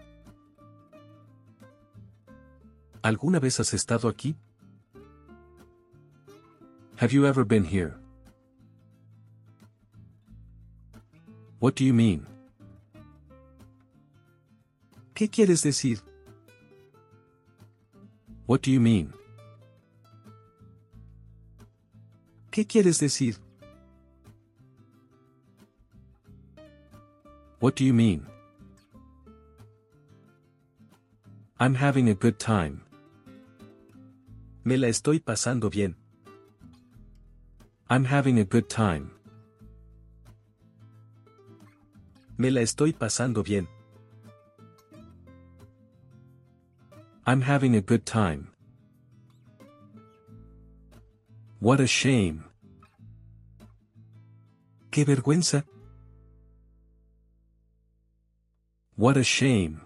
[3.04, 4.38] ¿Alguna vez has estado aquí?
[7.02, 7.96] Have you ever been here?
[11.60, 12.26] What do you mean?
[15.14, 16.00] ¿Qué quieres decir?
[18.46, 19.14] What do you mean?
[22.52, 23.38] ¿Qué quieres decir?
[27.60, 28.26] What do you mean?
[31.60, 32.82] I'm having a good time.
[34.66, 35.96] Me la estoy pasando bien.
[37.90, 39.12] I'm having a good time.
[42.38, 43.68] Me la estoy pasando bien.
[47.26, 48.50] I'm having a good time.
[51.60, 52.44] What a shame.
[54.92, 55.64] Qué vergüenza.
[58.98, 59.80] What a shame.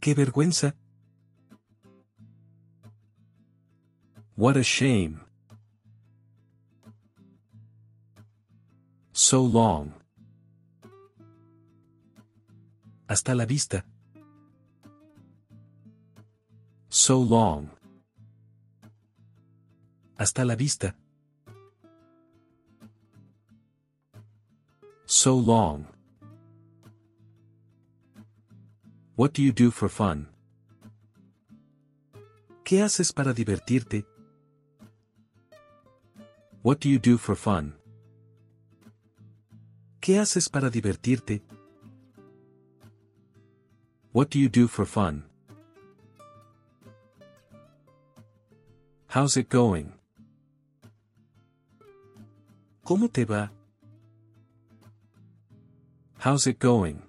[0.00, 0.74] Qué vergüenza.
[4.36, 5.20] What a shame.
[9.12, 9.94] So long.
[13.08, 13.84] Hasta la vista.
[16.98, 17.68] So long.
[20.16, 20.96] Hasta la vista.
[25.04, 25.86] So long.
[29.14, 30.28] What do you do for fun?
[32.64, 34.06] ¿Qué haces para divertirte?
[36.62, 37.74] What do you do for fun?
[40.00, 41.42] ¿Qué haces para divertirte?
[44.12, 45.35] What do you do for fun?
[49.16, 49.94] How's it going?
[52.84, 53.50] ¿Cómo te va?
[56.18, 57.02] How's it going?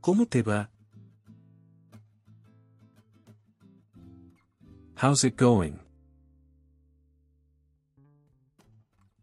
[0.00, 0.70] ¿Cómo te va?
[4.94, 5.78] How's it going?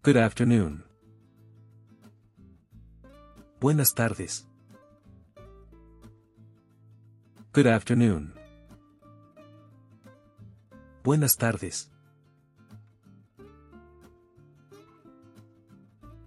[0.03, 0.83] Good afternoon.
[3.59, 4.45] Buenas tardes.
[7.53, 8.36] Good afternoon.
[11.08, 11.89] Buenas tardes.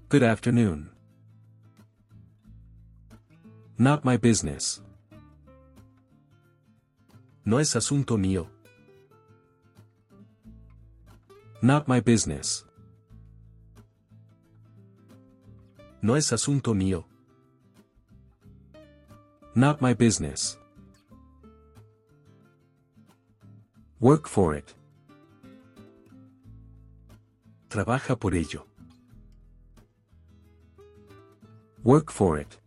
[0.09, 0.91] Good afternoon.
[3.77, 4.83] Not my business.
[7.45, 8.49] No es asunto mío.
[11.61, 12.65] Not my business.
[16.01, 17.05] No es asunto mío.
[19.55, 20.60] Not my business.
[24.01, 24.75] Work for it.
[27.69, 28.65] Trabaja por ello.
[31.85, 32.59] Work for it.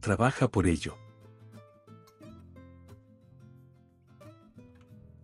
[0.00, 0.96] Trabaja por ello.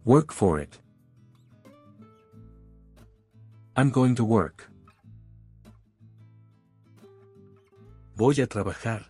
[0.05, 0.79] Work for it.
[3.75, 4.71] I'm going to work.
[8.17, 9.07] Voy a trabajar.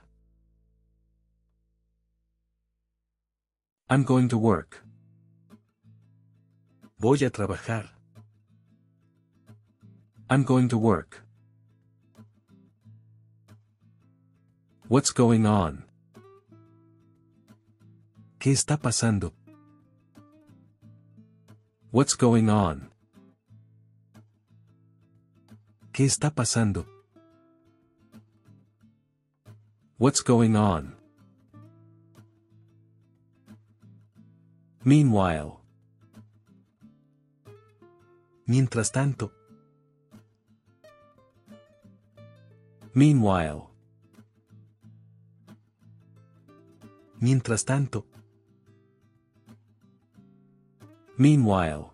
[3.91, 4.85] I'm going to work.
[6.99, 7.89] Voy a trabajar.
[10.29, 11.23] I'm going to work.
[14.89, 15.85] What's going on?
[18.39, 19.33] ¿Qué está pasando?
[21.91, 22.91] What's going on?
[25.95, 26.85] ¿Qué está pasando?
[29.97, 30.98] What's going on?
[34.89, 35.61] Meanwhile.
[38.47, 39.31] Mientras tanto.
[42.95, 43.69] Meanwhile.
[47.21, 48.07] Mientras tanto.
[51.19, 51.91] Meanwhile.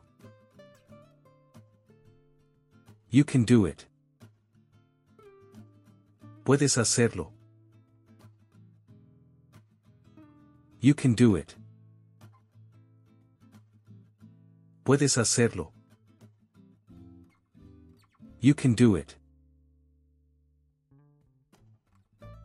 [3.11, 3.89] You can do it.
[6.45, 7.33] Puedes hacerlo.
[10.79, 11.57] You can do it.
[14.85, 15.73] Puedes hacerlo.
[18.41, 19.17] You can do it.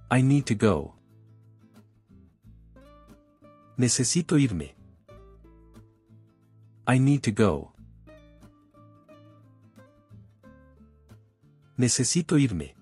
[0.10, 0.96] I need to go.
[3.78, 4.74] Necesito irme.
[6.88, 7.74] I need to go.
[11.78, 12.74] Necesito irme.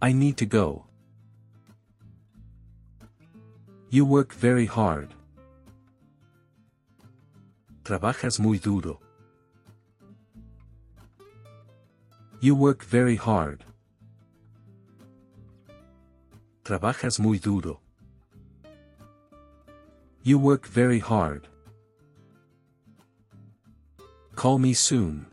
[0.00, 0.86] I need to go.
[3.90, 5.14] You work very hard.
[7.90, 9.00] Trabajas muy duro.
[12.40, 13.64] You work very hard.
[16.62, 17.80] Trabajas muy duro.
[20.22, 21.48] You work very hard.
[24.36, 25.26] Call me soon.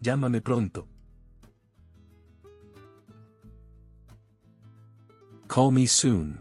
[0.00, 0.86] Llámame pronto.
[5.48, 6.38] Call me soon.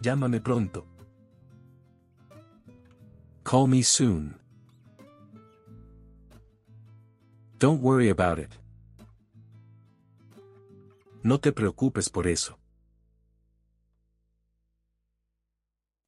[0.00, 0.91] Llámame pronto.
[3.52, 4.34] Call me soon.
[7.58, 8.48] Don't worry about it.
[11.22, 12.56] No te preocupes por eso.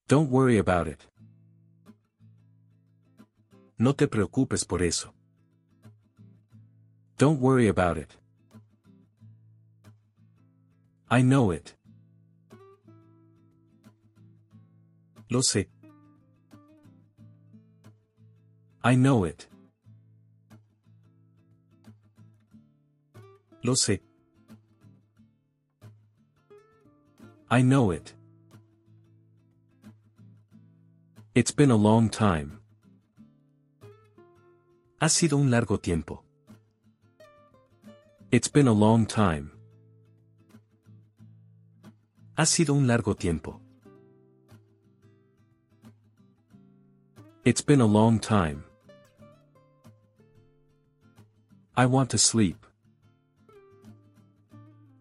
[0.08, 1.06] Don't worry about it.
[3.76, 5.12] No te preocupes por eso.
[7.18, 8.16] Don't worry about it.
[11.10, 11.76] I know it.
[15.28, 15.73] Lo sé.
[18.86, 19.48] I know it.
[23.62, 24.00] Lo sé.
[27.50, 28.12] I know it.
[31.34, 32.60] It's been a long time.
[35.00, 36.22] Ha sido un largo tiempo.
[38.30, 39.50] It's been a long time.
[42.36, 43.62] Ha sido un largo tiempo.
[47.46, 48.62] It's been a long time.
[51.76, 52.66] I want to sleep.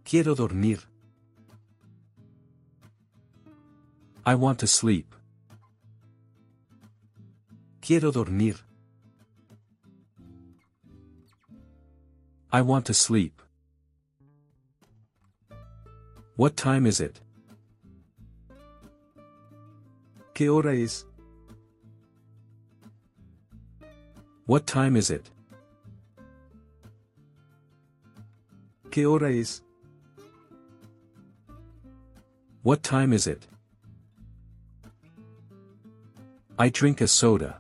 [0.04, 0.80] Quiero dormir.
[4.26, 5.14] I want to sleep.
[7.80, 8.56] Quiero dormir.
[12.52, 13.40] I want to sleep.
[16.36, 17.22] What time is it?
[20.34, 21.06] ¿Qué hora es?
[24.48, 25.30] What time is it?
[28.94, 29.64] ¿Qué hora es?
[32.62, 33.48] What time is it?
[36.60, 37.60] I drink a soda.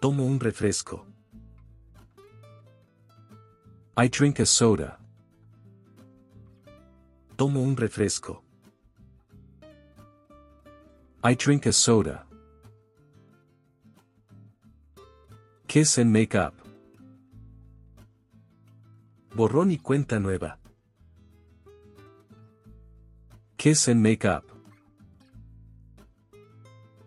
[0.00, 1.04] Tomo un refresco.
[3.94, 4.96] I drink a soda.
[7.36, 8.38] Tomo un refresco.
[11.22, 12.24] I drink a soda.
[15.66, 16.67] Kiss and make up.
[19.38, 20.58] Borrón y cuenta nueva.
[23.56, 24.42] Kiss and make up.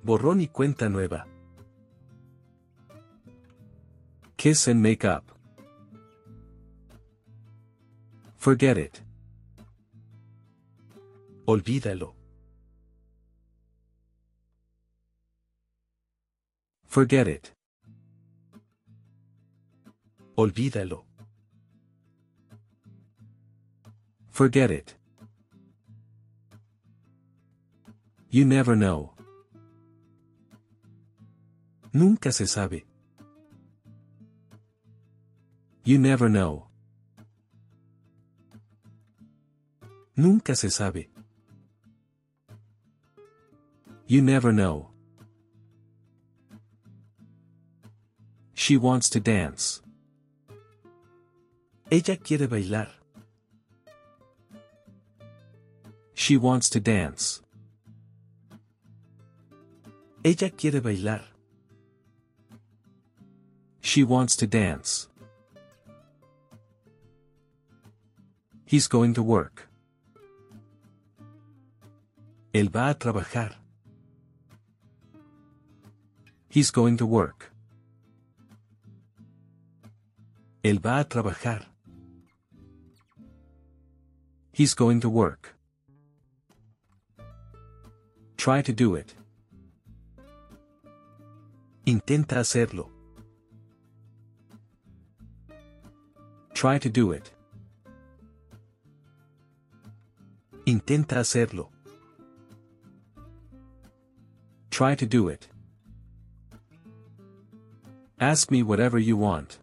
[0.02, 1.28] Borrón y cuenta nueva.
[4.38, 5.26] Kiss and make up.
[8.38, 9.04] Forget it.
[11.48, 12.16] Olvídalo.
[16.88, 17.54] Forget it.
[20.38, 21.11] Olvídalo.
[24.32, 24.96] Forget it.
[28.30, 29.12] You never know.
[31.94, 32.86] Nunca se sabe.
[35.84, 36.68] You never know.
[40.16, 41.10] Nunca se sabe.
[44.08, 44.92] You never know.
[48.54, 49.82] She wants to dance.
[51.92, 53.01] Ella quiere bailar.
[56.24, 57.42] She wants to dance.
[60.24, 61.22] Ella quiere bailar.
[63.80, 65.10] She wants to dance.
[68.66, 69.68] He's going to work.
[72.54, 73.56] Él va a trabajar.
[76.50, 77.52] He's going to work.
[80.64, 81.66] Él va a trabajar.
[84.54, 85.56] He's going to work.
[88.44, 89.14] Try to do it.
[91.86, 92.90] Intenta hacerlo.
[96.56, 97.32] Try to do it.
[100.66, 101.70] Intenta hacerlo.
[104.72, 105.48] Try to do it.
[108.20, 109.60] Ask me whatever you want.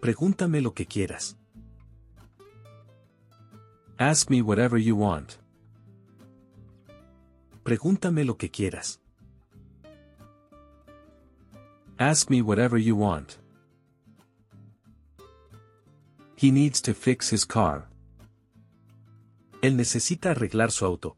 [0.00, 1.36] Pregúntame lo que quieras.
[4.00, 5.38] Ask me whatever you want.
[7.70, 8.98] Pregúntame lo que quieras.
[11.98, 13.38] Ask me whatever you want.
[16.34, 17.86] He needs to fix his car.
[19.62, 21.16] Él necesita arreglar su auto.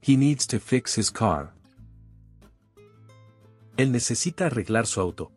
[0.00, 1.52] He needs to fix his car.
[3.76, 5.30] Él necesita arreglar su auto.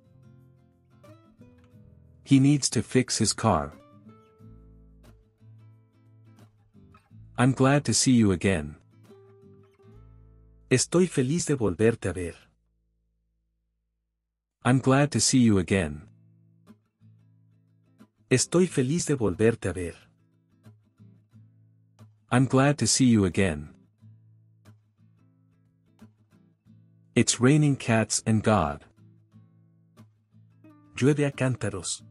[2.24, 3.74] He needs to fix his car.
[7.38, 8.78] I'm glad to see you again.
[10.70, 12.36] Estoy feliz de volverte a ver.
[14.64, 16.08] I'm glad to see you again.
[18.30, 19.96] Estoy feliz de volverte a ver.
[22.32, 23.70] I'm glad to see you again.
[27.16, 28.86] It's raining cats and God.
[30.96, 32.02] Llueve a cántaros.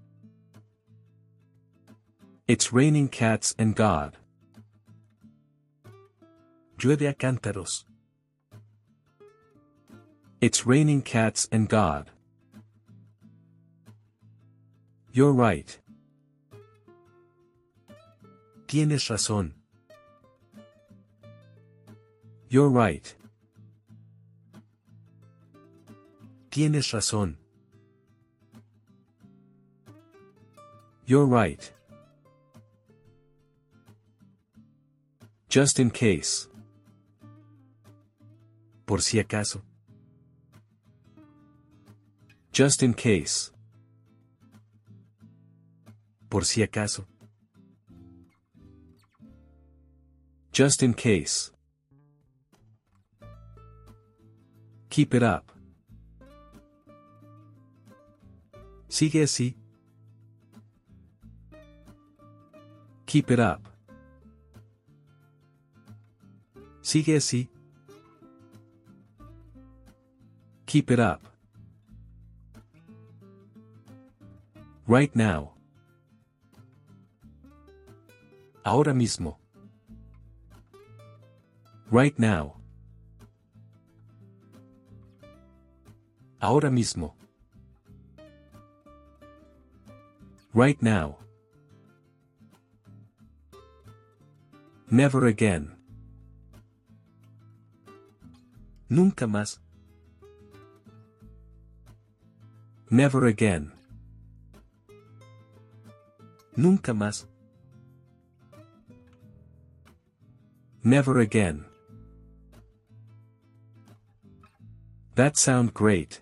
[2.47, 4.19] It's raining cats and God.
[6.79, 7.85] Llueve a cántaros.
[10.41, 12.11] It's raining cats and God.
[15.13, 15.79] You're right.
[18.67, 19.53] Tienes razón.
[22.49, 23.15] You're right.
[26.51, 27.37] Tienes razón.
[31.07, 31.73] You're right.
[35.49, 36.49] Just in case.
[38.85, 39.63] Por si acaso.
[42.53, 43.51] Just in case.
[46.29, 47.07] Por si acaso.
[50.53, 51.51] Just in case.
[54.89, 55.51] Keep it up.
[58.89, 59.57] Sigue así.
[63.07, 63.61] Keep it up.
[66.81, 67.49] Sigue así.
[70.67, 71.23] Keep it up.
[74.87, 75.53] Right now.
[78.65, 79.37] Ahora mismo.
[81.91, 82.57] Right now.
[86.41, 87.15] Ahora mismo.
[90.53, 91.17] Right now.
[94.91, 95.75] Never again.
[98.89, 99.64] Nunca más.
[102.91, 103.73] Never again.
[106.57, 107.27] Nunca más.
[110.85, 111.65] Never again.
[115.15, 116.21] That sound great.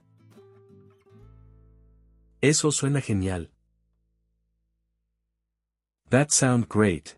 [2.41, 3.49] Eso suena genial.
[6.11, 7.17] That sound great.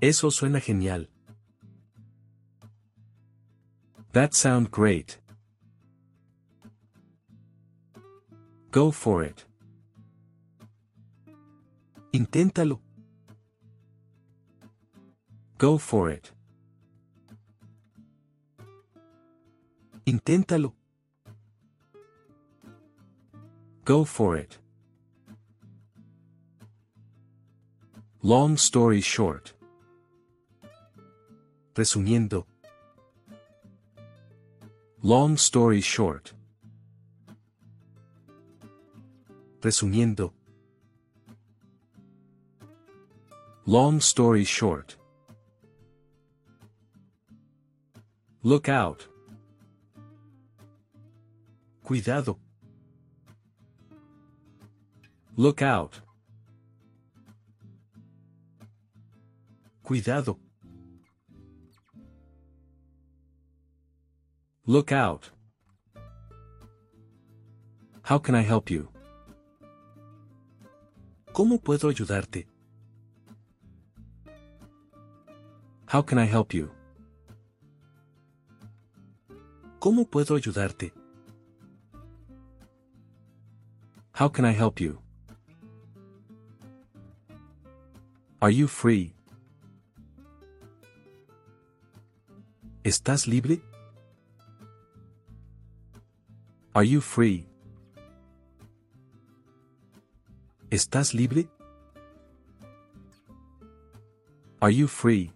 [0.00, 1.08] Eso suena genial.
[4.12, 5.18] That sound great.
[8.70, 9.46] Go for it.
[12.12, 12.80] Inténtalo.
[15.56, 16.30] Go for it.
[20.06, 20.72] Inténtalo.
[23.84, 24.58] Go for it.
[28.22, 29.54] Long story short.
[31.74, 32.44] Resumiendo.
[35.02, 36.34] Long story short.
[39.60, 40.32] Resumiendo.
[43.66, 44.96] Long story short.
[48.42, 49.06] Look out.
[51.82, 52.38] Cuidado.
[55.36, 56.00] Look out.
[59.82, 60.38] Cuidado.
[64.66, 65.30] Look out.
[68.02, 68.88] How can I help you?
[71.38, 72.48] ¿Cómo puedo ayudarte?
[75.86, 76.68] How can I help you?
[79.78, 80.92] ¿Cómo puedo ayudarte?
[84.18, 84.98] How can I help you?
[88.40, 89.14] Are you free?
[92.82, 93.62] ¿Estás libre?
[96.74, 97.47] Are you free?
[100.70, 101.48] ¿Estás libre?
[104.60, 105.32] Are you free?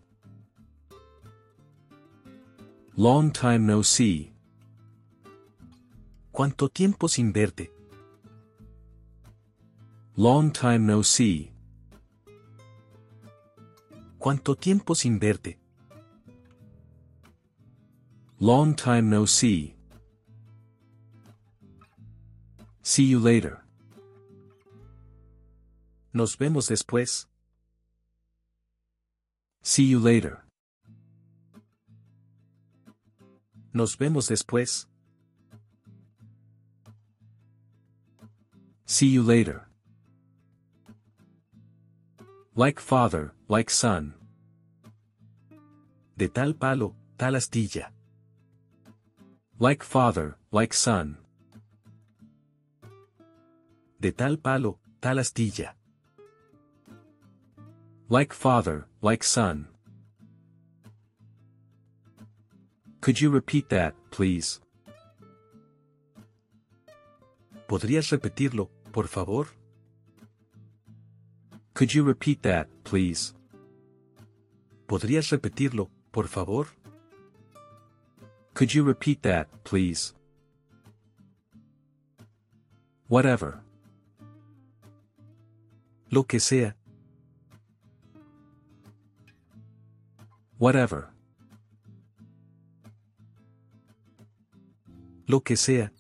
[2.97, 4.35] Long time no see.
[6.33, 7.73] ¿Cuánto tiempo sin verte?
[10.17, 11.51] Long time no see.
[14.19, 15.59] ¿Cuánto tiempo sin verte?
[18.39, 19.75] Long time no see.
[22.83, 23.62] See you later.
[26.13, 27.27] Nos vemos después.
[29.63, 30.45] See you later.
[33.73, 34.89] Nos vemos después.
[38.85, 39.69] See you later.
[42.55, 44.15] Like father, like son.
[46.19, 47.91] De tal palo, tal astilla.
[49.59, 51.17] Like father, like son.
[53.99, 55.75] De tal palo, tal astilla.
[58.13, 59.69] Like father, like son.
[63.01, 64.61] Could you repeat that, please?
[67.67, 69.47] ¿Podrías repetirlo, por favor?
[71.73, 73.33] Could you repeat that, please?
[74.87, 76.67] ¿Podrías repetirlo, por favor?
[78.53, 80.13] Could you repeat that, please?
[83.09, 83.63] Whatever.
[86.11, 86.77] Lo que sea.
[90.63, 91.09] Whatever.
[95.27, 95.91] Lo que sea.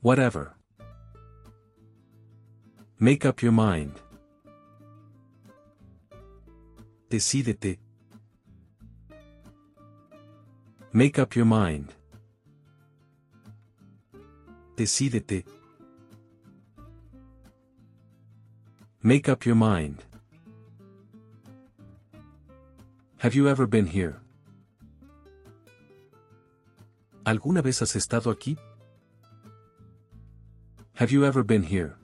[0.00, 0.56] Whatever.
[2.98, 4.00] Make up your mind.
[7.08, 7.78] Decídete.
[10.92, 11.94] Make up your mind.
[14.74, 15.44] Decídete.
[19.04, 20.02] Make up your mind.
[23.22, 24.16] Have you ever been here?
[27.24, 28.58] ¿Alguna vez has estado aquí?
[30.94, 31.94] Have you ever been here?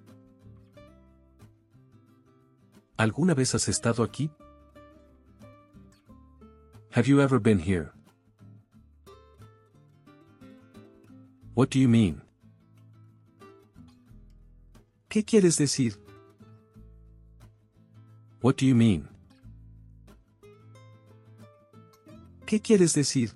[2.96, 4.30] ¿Alguna vez has estado aquí?
[6.92, 7.90] Have you ever been here?
[11.54, 12.22] What do you mean?
[15.08, 15.96] ¿Qué quieres decir?
[18.40, 19.17] What do you mean?
[22.48, 23.32] ¿Qué quieres decir?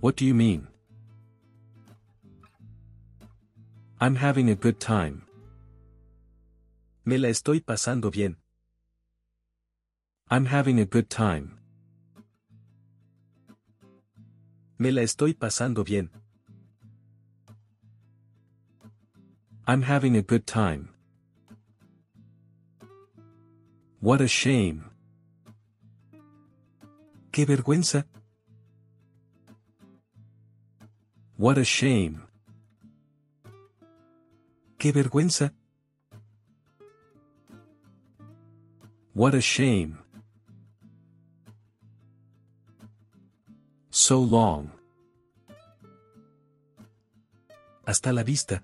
[0.00, 0.68] What do you mean?
[4.00, 5.26] I'm having a good time.
[7.04, 8.36] Me la estoy pasando bien.
[10.30, 11.58] I'm having a good time.
[14.78, 16.10] Me la estoy pasando bien.
[19.66, 20.93] I'm having a good time.
[24.04, 24.84] What a shame.
[27.32, 28.06] Qué vergüenza.
[31.38, 32.20] What a shame.
[34.76, 35.54] Qué vergüenza.
[39.14, 39.96] What a shame.
[43.88, 44.70] So long.
[47.86, 48.62] Hasta la vista.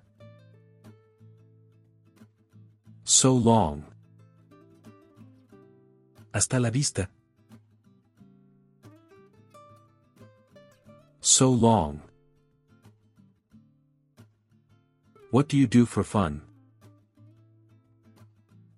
[3.03, 3.90] So long.
[6.33, 7.09] Hasta la vista.
[11.19, 12.01] So long.
[15.31, 16.41] What do you do for fun?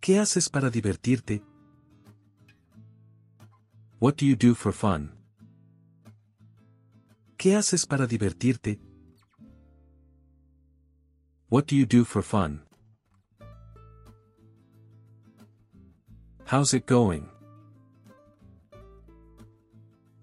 [0.01, 1.41] ¿Qué haces para divertirte?
[3.99, 5.11] What do you do for fun?
[7.37, 8.79] ¿Qué haces para divertirte?
[11.49, 12.63] What do you do for fun?
[16.45, 17.32] How's it going?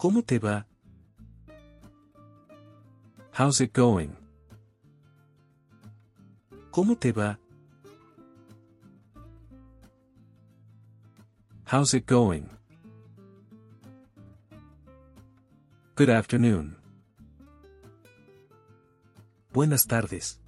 [0.00, 0.66] ¿Cómo te va?
[3.38, 4.16] How's it going?
[6.70, 7.38] ¿Cómo te va?
[11.70, 12.48] How's it going?
[15.96, 16.78] Good afternoon.
[19.52, 20.40] Buenas tardes.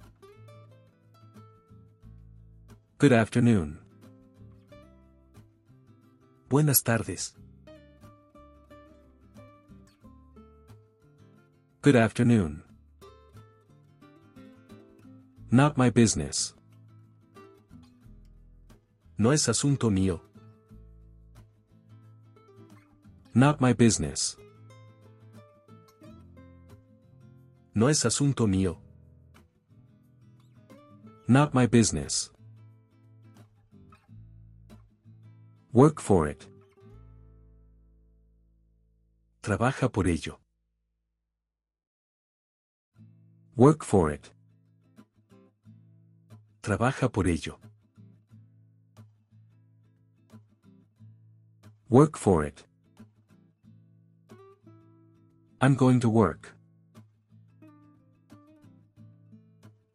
[2.97, 3.79] Good afternoon.
[6.49, 7.35] Buenas tardes.
[11.83, 12.63] Good afternoon.
[15.51, 16.55] Not my business.
[19.17, 20.21] No es asunto mío.
[23.33, 24.37] Not my business.
[27.75, 28.77] No es asunto mío.
[31.27, 32.31] Not my business.
[35.73, 36.47] Work for it.
[39.41, 40.42] Trabaja por ello.
[43.55, 44.31] Work for it.
[46.63, 47.59] Trabaja por ello.
[51.87, 52.63] Work for it.
[55.61, 56.55] I'm going to work.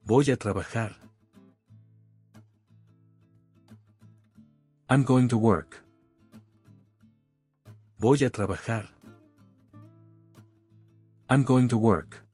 [0.07, 0.95] Voy a trabajar.
[4.89, 5.83] I'm going to work.
[7.99, 8.89] Voy a trabajar.
[11.29, 12.28] I'm going to work.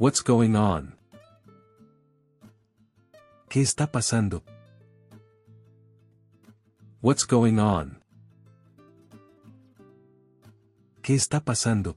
[0.00, 0.94] What's going on?
[3.50, 4.44] ¿Qué está pasando?
[7.00, 8.00] What's going on?
[11.02, 11.96] ¿Qué está pasando?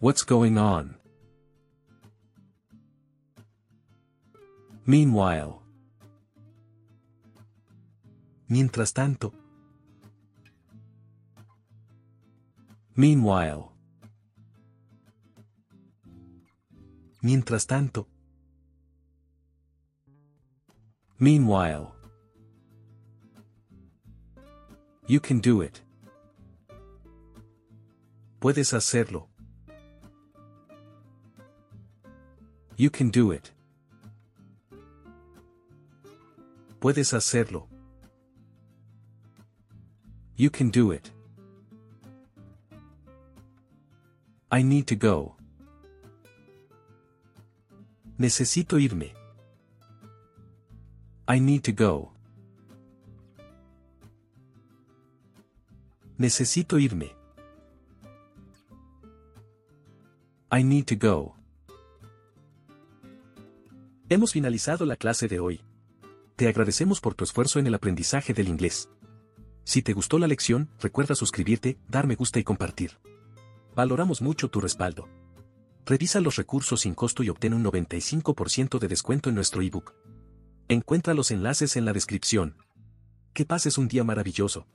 [0.00, 0.96] What's going on?
[4.84, 5.62] Meanwhile.
[8.48, 9.32] Mientras tanto.
[12.96, 13.69] Meanwhile.
[17.22, 18.08] Mientras tanto.
[21.18, 21.94] Meanwhile.
[25.06, 25.82] You can do it.
[28.40, 29.28] Puedes hacerlo.
[32.76, 33.52] You can do it.
[36.80, 37.68] Puedes hacerlo.
[40.36, 41.10] You can do it.
[44.50, 45.36] I need to go.
[48.20, 49.14] Necesito irme.
[51.26, 52.12] I need to go.
[56.18, 57.16] Necesito irme.
[60.52, 61.34] I need to go.
[64.10, 65.62] Hemos finalizado la clase de hoy.
[66.36, 68.90] Te agradecemos por tu esfuerzo en el aprendizaje del inglés.
[69.64, 72.98] Si te gustó la lección, recuerda suscribirte, dar me gusta y compartir.
[73.74, 75.08] Valoramos mucho tu respaldo.
[75.86, 79.94] Revisa los recursos sin costo y obtén un 95% de descuento en nuestro ebook.
[80.68, 82.56] Encuentra los enlaces en la descripción.
[83.32, 84.66] Que pases un día maravilloso.